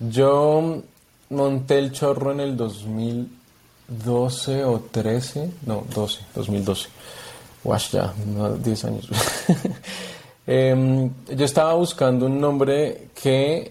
[0.00, 0.82] Yo
[1.30, 3.42] monté el chorro en el 2000
[3.88, 6.88] 12 o 13, no, 12, 2012.
[7.64, 8.12] Wash ya,
[8.62, 9.08] 10 años.
[10.44, 13.70] Em, yo estaba buscando un nombre que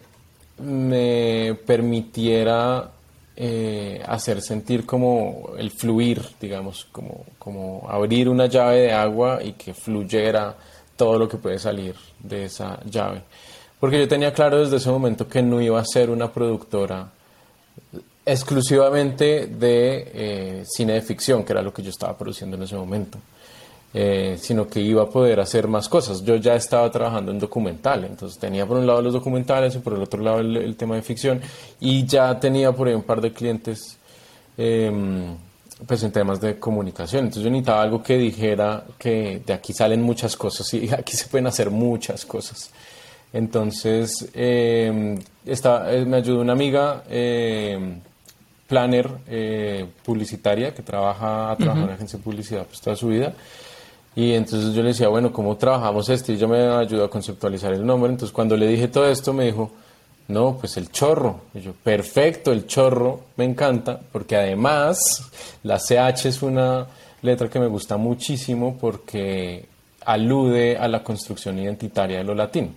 [0.60, 2.89] me permitiera
[3.36, 9.52] eh, hacer sentir como el fluir, digamos, como, como abrir una llave de agua y
[9.54, 10.56] que fluyera
[10.96, 13.24] todo lo que puede salir de esa llave.
[13.80, 17.10] Porque yo tenía claro desde ese momento que no iba a ser una productora
[18.26, 22.76] exclusivamente de eh, cine de ficción, que era lo que yo estaba produciendo en ese
[22.76, 23.18] momento.
[23.94, 26.24] Eh, sino que iba a poder hacer más cosas.
[26.24, 29.94] Yo ya estaba trabajando en documental, entonces tenía por un lado los documentales y por
[29.94, 31.42] el otro lado el, tema de ficción
[31.82, 33.98] y ya tenía por ahí un par de clientes
[34.58, 35.36] em,
[35.86, 37.26] pues en temas de comunicación.
[37.26, 41.28] Entonces yo necesitaba algo que dijera que de aquí salen muchas cosas y aquí se
[41.28, 42.72] pueden hacer muchas cosas.
[43.34, 48.00] Entonces em, eh, me ayudó una amiga em,
[48.68, 53.34] planner eh, publicitaria que trabaja, ha trabajado en agencia de publicidad pues, toda su vida
[54.16, 56.34] y entonces yo le decía, bueno, ¿cómo trabajamos esto?
[56.34, 58.12] Y yo me ayudó a conceptualizar el nombre.
[58.12, 59.72] Entonces cuando le dije todo esto me dijo,
[60.28, 61.41] no, pues el chorro.
[61.53, 65.30] Yo, perfecto, el chorro me encanta, porque además
[65.64, 66.88] la CH es una
[67.22, 69.66] letra que me gusta muchísimo porque
[70.05, 72.70] alude a la construcción identitaria de lo latino.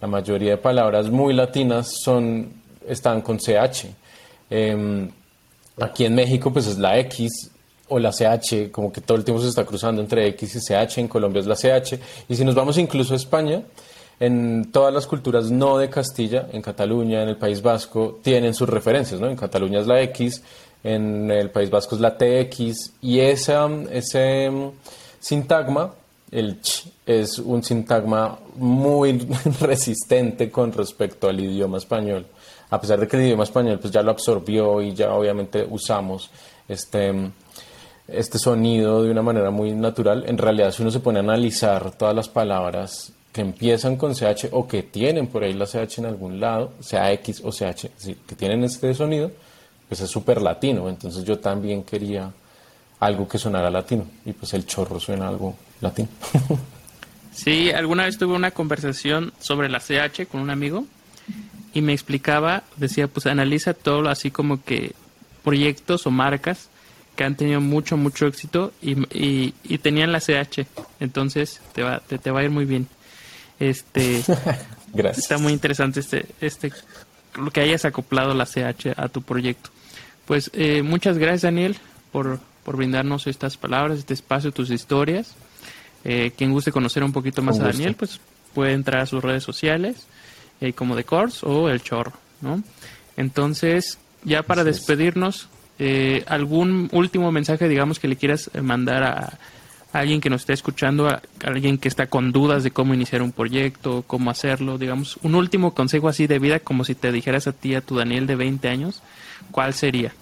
[0.00, 2.52] La mayoría de palabras muy latinas son,
[2.88, 3.86] están con CH.
[4.50, 5.08] Em,
[5.80, 7.51] aquí en México pues es la X
[7.92, 10.98] o la CH, como que todo el tiempo se está cruzando entre X y CH,
[10.98, 13.62] en Colombia es la CH, y si nos vamos incluso a España,
[14.18, 18.68] en todas las culturas no de Castilla, en Cataluña, en el País Vasco, tienen sus
[18.68, 19.28] referencias, ¿no?
[19.28, 20.42] En Cataluña es la X,
[20.82, 24.70] en el País Vasco es la TX, y esa, ese mm,
[25.20, 25.92] sintagma,
[26.30, 29.18] el ch, es un sintagma muy
[29.60, 32.26] resistente con respecto al idioma español.
[32.70, 36.30] A pesar de que el idioma español pues ya lo absorbió y ya obviamente usamos
[36.68, 37.12] este
[38.08, 40.24] este sonido de una manera muy natural.
[40.26, 44.48] En realidad, si uno se pone a analizar todas las palabras que empiezan con CH
[44.52, 47.88] o que tienen por ahí la CH en algún lado, sea X o CH,
[48.26, 49.30] que tienen este sonido,
[49.88, 50.88] pues es súper latino.
[50.88, 52.30] Entonces yo también quería
[53.00, 56.08] algo que sonara latino y pues el chorro suena algo latino.
[57.32, 60.84] sí, alguna vez tuve una conversación sobre la CH con un amigo
[61.72, 64.92] y me explicaba, decía, pues analiza todo así como que
[65.42, 66.68] proyectos o marcas
[67.16, 70.66] que han tenido mucho, mucho éxito y, y, tenían la CH.
[71.00, 72.88] Entonces te va, te, va a ir muy bien.
[73.60, 74.22] Este,
[74.94, 75.18] gracias.
[75.18, 76.72] Está muy interesante este, este,
[77.34, 79.70] lo que hayas acoplado la CH a tu proyecto.
[80.26, 81.76] Pues eh, muchas gracias Daniel
[82.12, 85.34] por, por brindarnos estas palabras, este espacio, tus historias.
[86.04, 88.20] Eh, quien guste conocer un poquito más a Daniel, pues
[88.54, 90.06] puede entrar a sus redes sociales,
[90.60, 92.62] eh, como The Course o El Chorro, ¿no?
[93.16, 95.48] Entonces, ya para despedirnos,
[95.84, 99.38] eh, ¿Algún último mensaje, digamos, que le quieras eh, mandar a,
[99.92, 103.32] alguien que nos esté escuchando, a, alguien que está con dudas de cómo iniciar un
[103.32, 107.52] proyecto, cómo hacerlo, digamos, un último consejo así de vida, como si te dijeras a
[107.52, 109.02] ti, a tu Daniel de 20 años,
[109.50, 110.14] ¿cuál sería?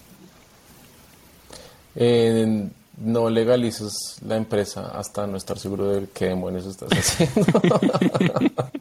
[1.95, 3.93] Eh, no legalices
[4.25, 7.45] la empresa hasta no estar seguro de qué demonios estás haciendo.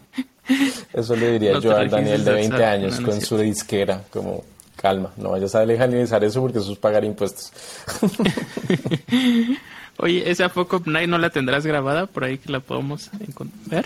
[0.94, 4.44] Eso le diría yo al Daniel de 20 años con su disquera, como
[4.80, 7.52] calma, no vayas a legalizar eso porque eso es pagar impuestos.
[9.98, 13.10] Oye, esa Focus Night no la tendrás grabada por ahí que la podemos
[13.66, 13.84] ver.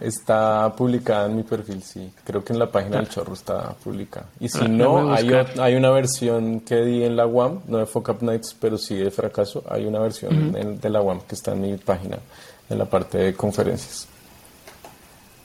[0.00, 2.10] Está publicada en mi perfil, sí.
[2.24, 4.26] Creo que en la página del Chorro está publicada.
[4.40, 5.30] Y si ah, no, hay,
[5.60, 9.12] hay, una versión que di en la UAM, no de Focus Nights, pero sí de
[9.12, 9.62] fracaso.
[9.70, 12.18] Hay una versión de la UAM que está en mi página,
[12.68, 14.08] en la parte de conferencias.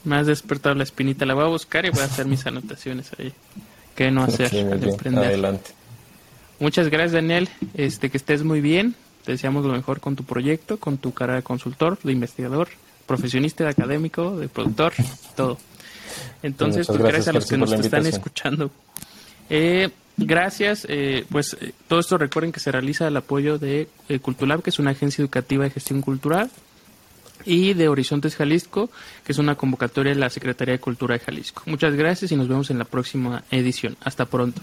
[0.05, 1.23] Me has despertado la espinita.
[1.27, 3.31] La voy a buscar y voy a hacer mis anotaciones ahí
[3.97, 5.25] qué no hacer al emprender.
[5.25, 5.71] Adelante.
[6.59, 7.49] Muchas gracias, Daniel.
[7.73, 8.95] Este, que estés muy bien.
[9.25, 12.69] Te deseamos lo mejor con tu proyecto, con tu carrera de consultor, de investigador,
[13.07, 14.93] profesionista, de académico, de productor,
[15.35, 15.57] todo.
[16.43, 18.71] Entonces, pues, gracias, a los que nos están escuchando.
[19.49, 20.85] Eh, gracias.
[20.87, 23.89] Eh, pues eh, todo esto recuerden que se realiza el apoyo de
[24.21, 26.51] Culturab, que es una agencia educativa de gestión cultural
[27.47, 28.89] y de Horizontes Jalisco,
[29.25, 31.63] que es una convocatoria de la Secretaría de Cultura de Jalisco.
[31.65, 33.95] Muchas gracias y nos vemos en la próxima edición.
[34.01, 34.61] Hasta pronto.